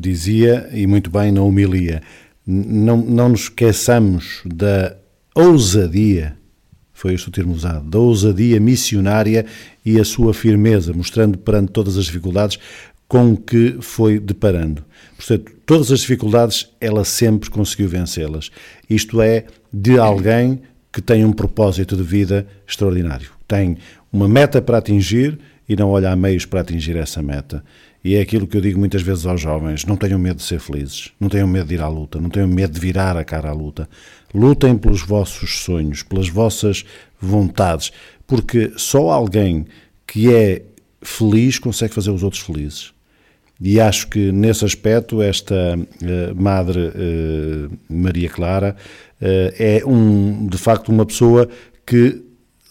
[0.00, 2.02] dizia, e muito bem na homilia,
[2.46, 4.96] não, não nos esqueçamos da
[5.34, 6.36] ousadia
[6.96, 9.44] foi este o termo usado, da ousadia missionária
[9.84, 12.58] e a sua firmeza, mostrando perante todas as dificuldades
[13.06, 14.82] com que foi deparando.
[15.14, 18.50] Portanto, todas as dificuldades ela sempre conseguiu vencê-las.
[18.88, 23.28] Isto é, de alguém que tem um propósito de vida extraordinário.
[23.46, 23.76] Tem
[24.10, 27.62] uma meta para atingir e não olha a meios para atingir essa meta.
[28.06, 30.60] E é aquilo que eu digo muitas vezes aos jovens: não tenham medo de ser
[30.60, 33.50] felizes, não tenham medo de ir à luta, não tenham medo de virar a cara
[33.50, 33.88] à luta.
[34.32, 36.84] Lutem pelos vossos sonhos, pelas vossas
[37.20, 37.90] vontades,
[38.24, 39.66] porque só alguém
[40.06, 40.62] que é
[41.02, 42.92] feliz consegue fazer os outros felizes.
[43.60, 48.76] E acho que nesse aspecto esta uh, Madre uh, Maria Clara
[49.20, 49.24] uh,
[49.58, 51.48] é um, de facto uma pessoa
[51.84, 52.22] que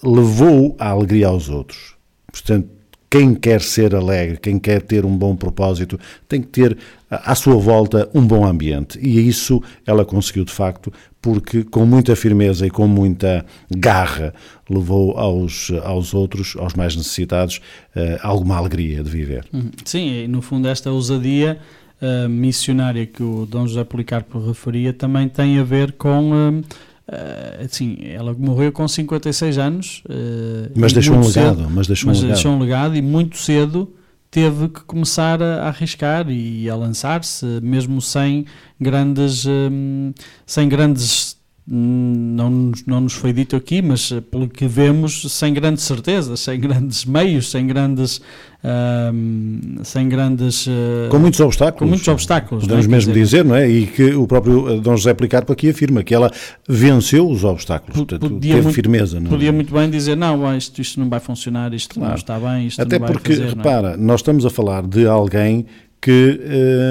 [0.01, 1.95] levou a alegria aos outros.
[2.31, 2.69] Portanto,
[3.09, 6.77] quem quer ser alegre, quem quer ter um bom propósito, tem que ter
[7.09, 8.99] à sua volta um bom ambiente.
[9.01, 10.91] E isso ela conseguiu de facto,
[11.21, 14.33] porque com muita firmeza e com muita garra
[14.69, 17.61] levou aos, aos outros, aos mais necessitados,
[17.95, 19.45] uh, alguma alegria de viver.
[19.53, 19.71] Uhum.
[19.83, 21.59] Sim, e no fundo esta ousadia
[22.01, 26.61] uh, missionária que o Dom José Policarpo referia também tem a ver com.
[27.07, 30.03] Uh, assim, ela morreu com 56 anos.
[30.09, 31.57] Uh, mas deixou um legado.
[31.57, 32.35] Cedo, mas deixou, mas um, legado.
[32.35, 33.93] deixou um legado e muito cedo
[34.35, 38.45] teve que começar a, a arriscar e a lançar-se, mesmo sem
[38.77, 40.11] grandes, um,
[40.45, 41.34] sem grandes
[41.67, 46.59] não, não nos foi dito aqui, mas eh, pelo que vemos, sem grandes certezas, sem
[46.59, 48.21] grandes meios, sem grandes.
[48.63, 50.65] Uh, sem grandes.
[50.65, 51.79] Uh, com muitos obstáculos.
[51.79, 52.63] Com muitos obstáculos.
[52.63, 52.89] Podemos é?
[52.89, 53.69] mesmo dizer, dizer, não é?
[53.69, 56.31] E que o próprio eh, Dom José Policarpo aqui afirma que ela
[56.67, 59.19] venceu os obstáculos, portanto, podia teve muito, firmeza.
[59.19, 59.29] Não é?
[59.29, 62.09] Podia muito bem dizer, não, isto, isto não vai funcionar, isto claro.
[62.09, 63.97] não está bem, isto Até não vai porque, fazer, repara, é?
[63.97, 65.65] nós estamos a falar de alguém
[66.01, 66.39] que.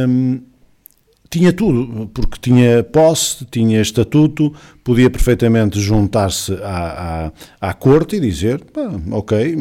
[0.08, 0.40] Hum,
[1.38, 4.52] tinha tudo, porque tinha posse, tinha estatuto,
[4.84, 8.62] podia perfeitamente juntar-se à, à, à corte e dizer:
[9.10, 9.56] ok,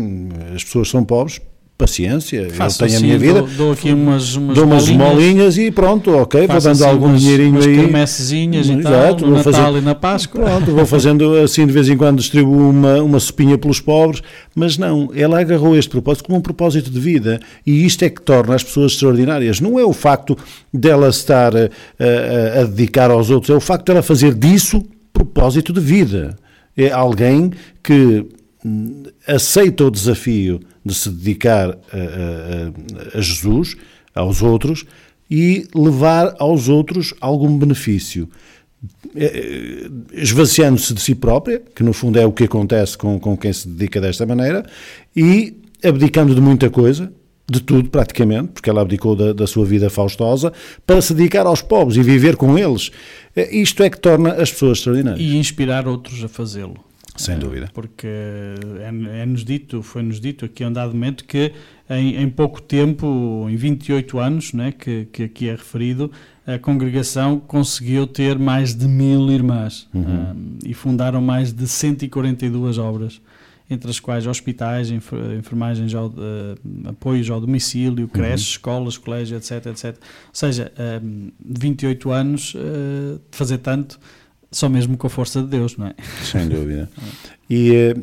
[0.55, 1.41] as pessoas são pobres,
[1.77, 3.39] paciência, Faço eu tenho assim, a minha vida.
[3.41, 6.83] Dou, dou aqui umas, umas dou umas molinhas, molinhas e pronto, ok, vou dando assim
[6.83, 7.75] algum umas, dinheirinho umas aí.
[7.75, 10.41] quermessezinhas e Exato, tal, no vou Natal fazer, e na Páscoa.
[10.45, 14.21] Pronto, vou fazendo assim de vez em quando, distribuo uma, uma sopinha pelos pobres,
[14.55, 18.21] mas não, ela agarrou este propósito como um propósito de vida e isto é que
[18.21, 19.59] torna as pessoas extraordinárias.
[19.59, 20.37] Não é o facto
[20.73, 21.69] dela estar a,
[21.99, 26.37] a, a dedicar aos outros, é o facto dela fazer disso propósito de vida.
[26.75, 27.51] É alguém
[27.83, 28.25] que
[29.27, 33.75] aceita o desafio de se dedicar a, a, a, Jesus,
[34.13, 34.85] aos outros,
[35.29, 38.29] e levar aos outros algum benefício.
[40.11, 43.67] Esvaziando-se de si própria, que no fundo é o que acontece com, com quem se
[43.67, 44.65] dedica desta maneira,
[45.15, 47.11] e abdicando de muita coisa,
[47.49, 50.53] de tudo praticamente, porque ela abdicou da, da, sua vida faustosa,
[50.85, 52.91] para se dedicar aos pobres e viver com eles.
[53.35, 55.21] Isto é que torna as pessoas extraordinárias.
[55.21, 56.92] E inspirar outros a fazê-lo.
[57.15, 57.69] Sem dúvida.
[57.73, 61.51] Porque é- é-nos dito, foi-nos dito aqui a um dado momento que
[61.89, 66.11] em, em pouco tempo, em 28 anos, né, que, que aqui é referido,
[66.47, 70.03] a congregação conseguiu ter mais de mil irmãs Uhum.
[70.07, 70.35] ah,
[70.65, 73.21] e fundaram mais de 142 obras,
[73.69, 79.67] entre as quais hospitais, enfer- enfermagens, ao, eh, apoios ao domicílio, creches, escolas, colégios, etc,
[79.67, 79.95] etc.
[79.95, 80.01] Ou
[80.33, 83.99] seja, ah, de 28 anos, eh, de fazer tanto,
[84.53, 85.95] só mesmo com a força de Deus, não é?
[86.23, 86.89] Sem dúvida.
[87.49, 87.95] E eh,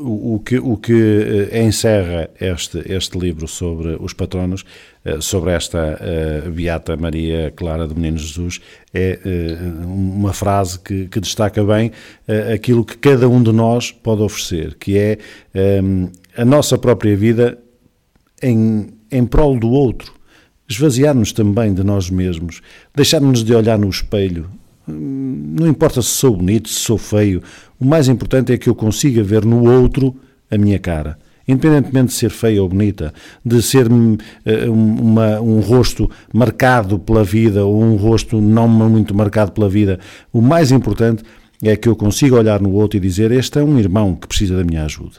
[0.00, 4.64] o, o que, o que eh, encerra este, este livro sobre os patronos,
[5.04, 8.60] eh, sobre esta eh, Beata Maria Clara do Menino Jesus,
[8.94, 11.92] é eh, uma frase que, que destaca bem
[12.26, 15.18] eh, aquilo que cada um de nós pode oferecer, que é
[15.52, 15.80] eh,
[16.36, 17.58] a nossa própria vida
[18.42, 20.14] em, em prol do outro.
[20.68, 22.62] Esvaziar-nos também de nós mesmos,
[22.94, 24.48] deixar-nos de olhar no espelho.
[24.86, 27.42] Não importa se sou bonito, se sou feio,
[27.78, 30.16] o mais importante é que eu consiga ver no outro
[30.50, 31.18] a minha cara.
[31.46, 33.12] Independentemente de ser feia ou bonita,
[33.44, 33.86] de ser
[34.44, 39.68] eh, um, uma- um rosto marcado pela vida ou um rosto não muito marcado pela
[39.68, 39.98] vida,
[40.32, 41.24] o mais importante
[41.62, 44.56] é que eu consiga olhar no outro e dizer: Este é um irmão que precisa
[44.56, 45.16] da minha ajuda.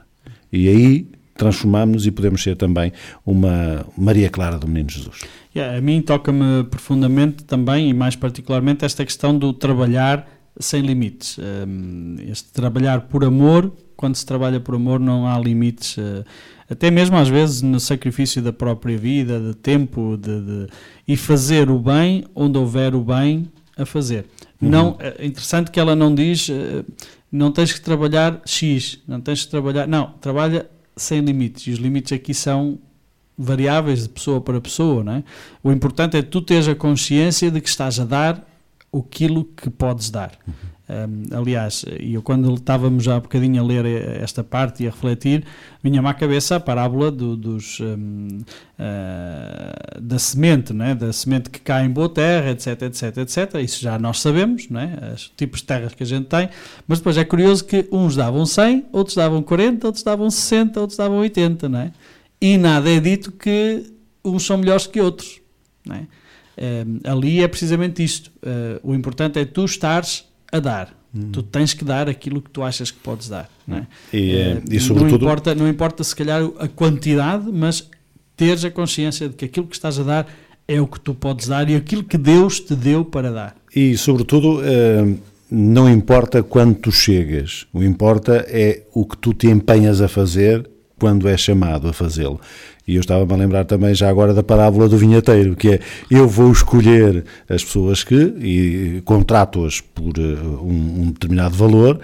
[0.52, 2.92] E aí transformamos-nos e podemos ser também
[3.26, 5.22] uma Maria Clara do Menino Jesus.
[5.54, 10.28] Yeah, a mim toca-me profundamente também e mais particularmente esta questão do trabalhar
[10.60, 11.38] sem limites.
[11.38, 16.24] Um, este trabalhar por amor, quando se trabalha por amor não há limites, uh,
[16.70, 20.68] até mesmo às vezes no sacrifício da própria vida, de tempo, de, de-
[21.08, 24.26] e fazer o bem onde houver o bem a fazer.
[24.62, 24.70] Uhum.
[24.70, 26.86] Não, é interessante que ela não diz uh,
[27.32, 29.88] não tens que trabalhar X, não tens que trabalhar.
[29.88, 31.68] Não, trabalha sem limites.
[31.68, 32.78] E os limites aqui são
[33.38, 35.24] variáveis de pessoa para pessoa, não é?
[35.64, 38.48] O importante é tu teres a consciência de que estás a dar
[38.94, 40.32] aquilo que podes dar.
[40.90, 44.92] Um, aliás, eu quando estávamos já há bocadinho a ler eh, esta parte e a
[44.92, 45.46] refletir,
[45.82, 48.40] vinha-me à cabeça a parábola do- dos, um,
[48.78, 50.94] ah, da semente, não é?
[50.94, 53.54] da semente que cai em boa terra, etc, etc, etc.
[53.64, 55.14] Isso já nós sabemos, não é?
[55.16, 56.50] os tipos de terras que a gente tem,
[56.86, 60.98] mas depois é curioso que uns davam 100, outros davam 40, outros davam 60, outros
[60.98, 61.92] davam 80, não é?
[62.42, 63.84] E nada é dito que
[64.26, 65.40] uns são melhores que outros,
[65.90, 66.04] é?
[66.86, 68.32] Um, ali é precisamente isto.
[68.44, 70.94] Uh, o importante é tu estares a dar.
[71.34, 73.50] Tu tens que dar aquilo que tu achas que podes dar.
[73.68, 73.88] Não é?
[74.14, 77.90] E, eh, Uh, e sobretudo- não, importa, não importa se calhar a quantidade, mas
[78.38, 80.28] teres a consciência de que aquilo que estás a dar
[80.68, 83.56] é o que tu podes dar e aquilo que Deus te deu para dar.
[83.76, 85.16] E, sobretudo, eh,
[85.50, 90.70] não importa quando tu chegas, o importa é o que tu te empenhas a fazer
[91.02, 92.40] quando é chamado a fazê-lo.
[92.88, 95.80] E eu estava-me a lembrar também já agora da parábola do vinheteiro, que é
[96.12, 100.22] eu vou escolher as pessoas que, e contrato-as por eh,
[100.62, 102.00] um, um determinado valor,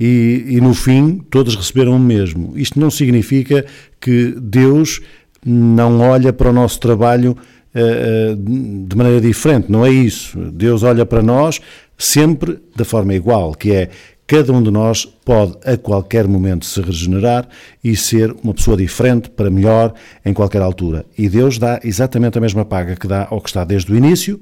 [0.00, 2.54] e, e no fim todas receberam o mesmo.
[2.56, 3.66] Isto não significa
[4.00, 5.02] que Deus
[5.44, 7.36] não olha para o nosso trabalho
[7.74, 10.38] eh, de maneira diferente, não é isso.
[10.52, 11.60] Deus olha para nós
[11.98, 13.90] sempre da forma igual, que é
[14.28, 17.48] cada um de nós pode a qualquer momento se regenerar
[17.82, 21.06] e ser uma pessoa diferente para melhor em qualquer altura.
[21.16, 24.38] E Deus dá exatamente a mesma paga que dá ao que está desde o início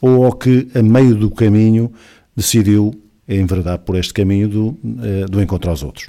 [0.00, 1.92] ou ao que a meio do caminho
[2.36, 2.94] decidiu
[3.28, 6.08] enveredar por este caminho do, eh, do encontro aos outros.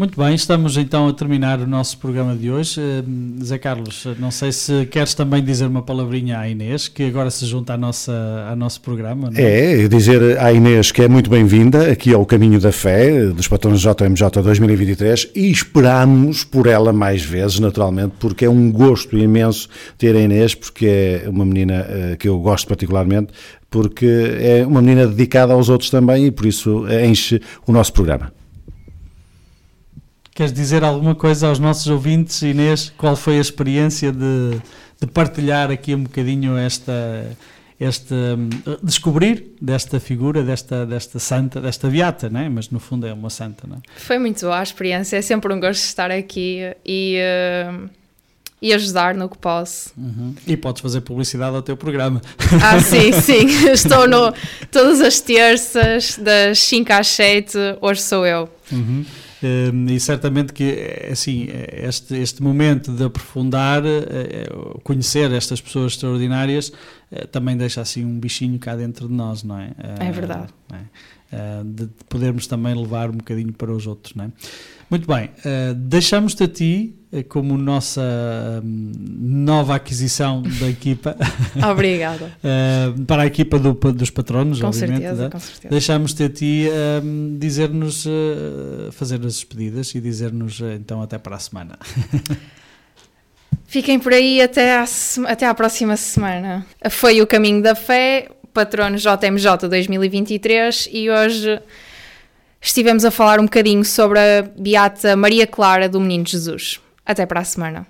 [0.00, 2.80] Muito bem, estamos então a terminar o nosso programa de hoje.
[2.80, 7.30] Eh, Zé Carlos, não sei se queres também dizer uma palavrinha à Inês, que agora
[7.30, 9.30] se junta à nossa, ao nosso programa.
[9.30, 13.46] não É, dizer à Inês que é muito bem-vinda aqui ao Caminho da Fé, dos
[13.46, 19.68] patrões JMJ 2023, e esperamos por ela mais vezes, naturalmente, porque é um gosto imenso
[19.98, 23.34] ter a Inês, porque é uma menina eh, que eu gosto particularmente,
[23.68, 24.06] porque
[24.40, 28.39] é uma menina dedicada aos outros também e por isso enche o nosso programa.
[30.40, 32.90] Queres dizer alguma coisa aos nossos ouvintes, Inês?
[32.96, 34.58] Qual foi a experiência de,
[34.98, 37.36] de partilhar aqui um bocadinho esta,
[37.78, 38.48] este hum,
[38.82, 42.48] descobrir desta figura, desta, desta santa, desta beata, não é?
[42.48, 43.80] mas no fundo é uma santa, não é?
[43.98, 47.74] Foi muito boa a experiência, é sempre um gosto estar aqui e, eh,
[48.62, 49.92] e ajudar no que posso.
[49.94, 50.34] Uhum.
[50.46, 52.22] E podes fazer publicidade ao teu programa.
[52.64, 53.44] Ah, sim, sim.
[53.72, 54.32] Estou no,
[54.72, 58.48] todas as terças, das 5 às 7, hoje sou eu.
[58.72, 59.04] Uhum.
[59.42, 64.46] Um, e certamente que assim este, este momento de aprofundar, eh,
[64.84, 66.70] conhecer estas pessoas extraordinárias,
[67.10, 69.70] eh, também deixa assim um bichinho cá dentro de nós, não é?
[69.98, 70.52] É verdade.
[70.72, 70.76] É.
[71.32, 74.14] eh, de podermos também levar um bocadinho para os outros.
[74.14, 74.32] Não é?
[74.90, 78.00] Muito bem, eh, deixamos-te a ti eh, como nossa
[78.64, 78.90] hum,
[79.20, 81.16] nova aquisição da equipa.
[81.70, 82.32] Obrigada.
[82.42, 85.00] Eh, para a equipa do- dos patronos, Com obviamente.
[85.02, 85.30] certeza, né?
[85.30, 85.68] com certeza.
[85.70, 86.66] Deixamos-te a ti
[87.04, 91.78] hum, dizer-nos, eh, fazer as despedidas e dizer-nos então até para a semana.
[93.66, 94.84] Fiquem por aí até à,
[95.28, 96.66] até à próxima semana.
[96.90, 101.60] Foi o Caminho da Fé, patrono JMJ 2023 e hoje
[102.60, 106.80] estivemos a falar um bocadinho sobre a Beata Maria Clara do Menino Jesus.
[107.04, 107.86] Até para a semana.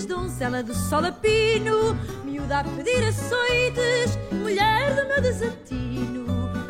[0.00, 1.94] Noites, donzela do sol a pino,
[2.24, 6.26] miúda a pedir açoites, mulher do meu desatino,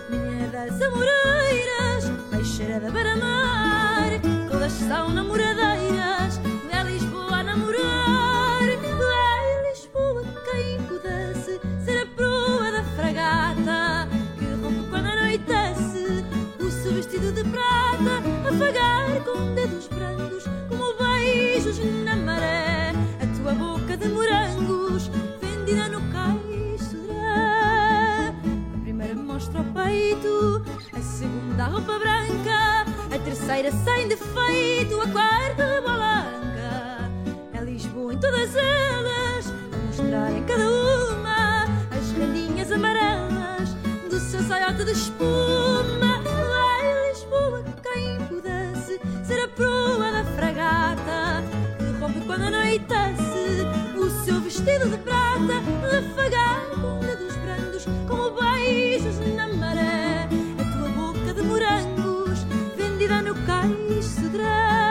[0.08, 4.10] minha das amoreiras, peixeira da beira-mar,
[4.50, 6.40] todas são namoradeiras,
[6.70, 14.08] é Lisboa a namorar, é Lisboa quem pudesse ser a proa da fragata,
[14.38, 16.24] que rompe quando anoitece,
[16.58, 22.92] o seu vestido de prata, afagar com dedos brandos, como beijos na maré,
[23.40, 25.10] a tua boca de morangos,
[25.40, 28.34] vendida no cais sodré.
[28.74, 30.62] A primeira mostra o peito,
[30.92, 32.84] a segunda a roupa branca,
[33.14, 37.10] a terceira sem defeito, a quarta balanca.
[37.54, 41.64] É Lisboa em todas elas, a mostrar em cada uma
[41.96, 43.74] as rendinhas amarelas
[44.10, 46.22] do seu saiote de espuma.
[46.26, 51.29] Ai, Lisboa, quem pudesse ser a proa da fragata
[52.30, 53.66] quando anoitece
[53.98, 55.58] o seu vestido de prata,
[55.98, 60.28] afagar com dedos brandos como beijos na maré.
[60.60, 62.46] A tua boca de morangos,
[62.76, 64.89] vendida no cais cedré.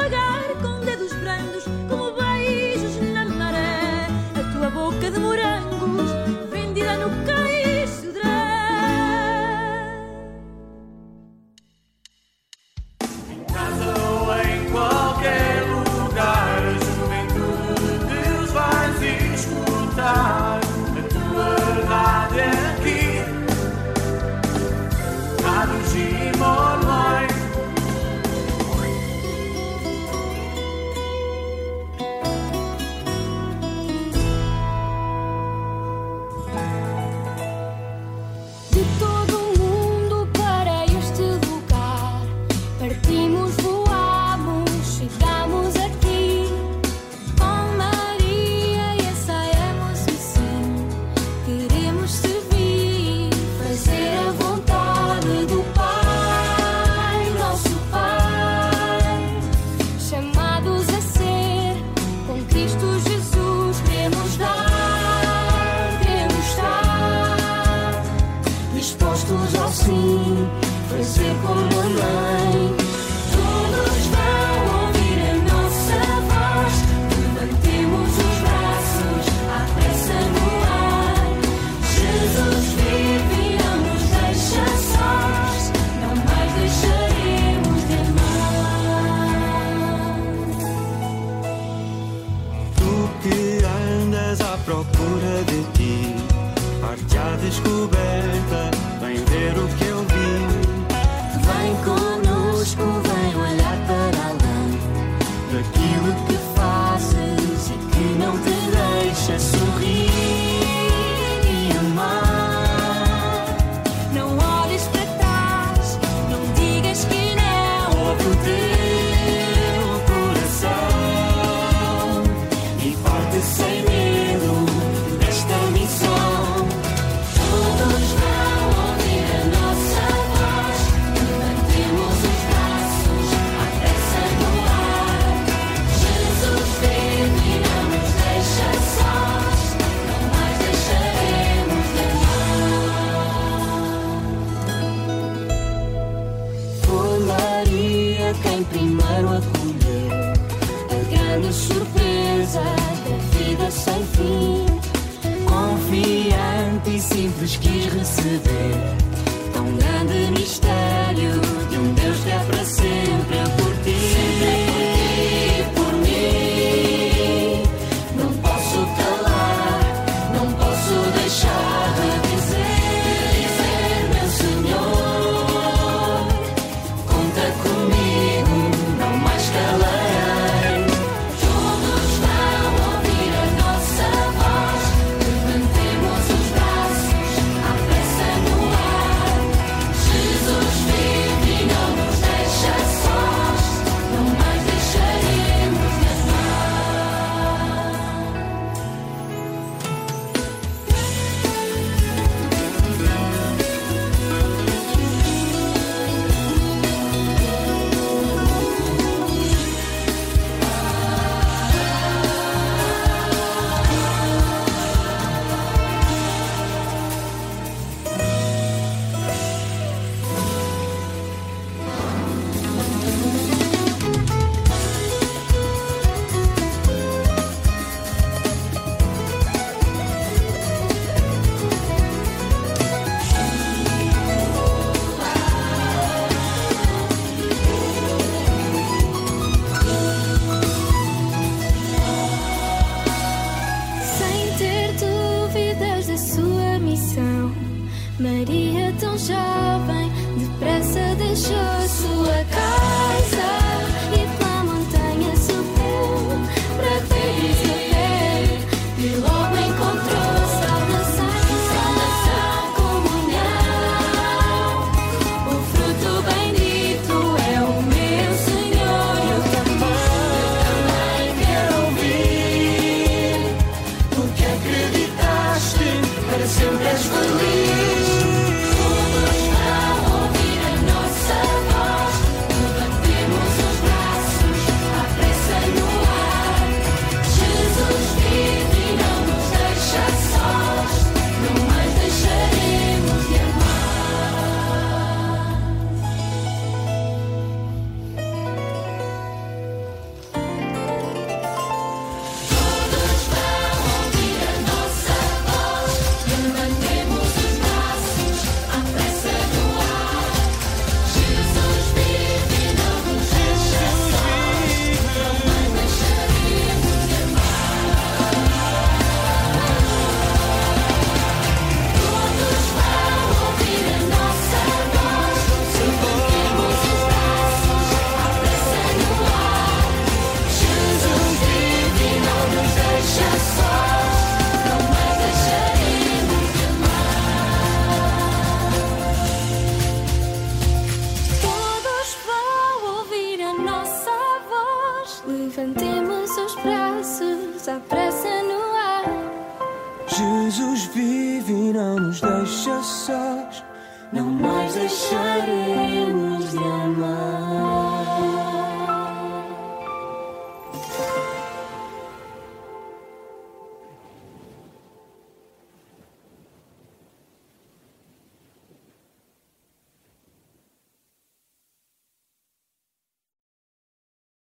[0.00, 0.29] Afagar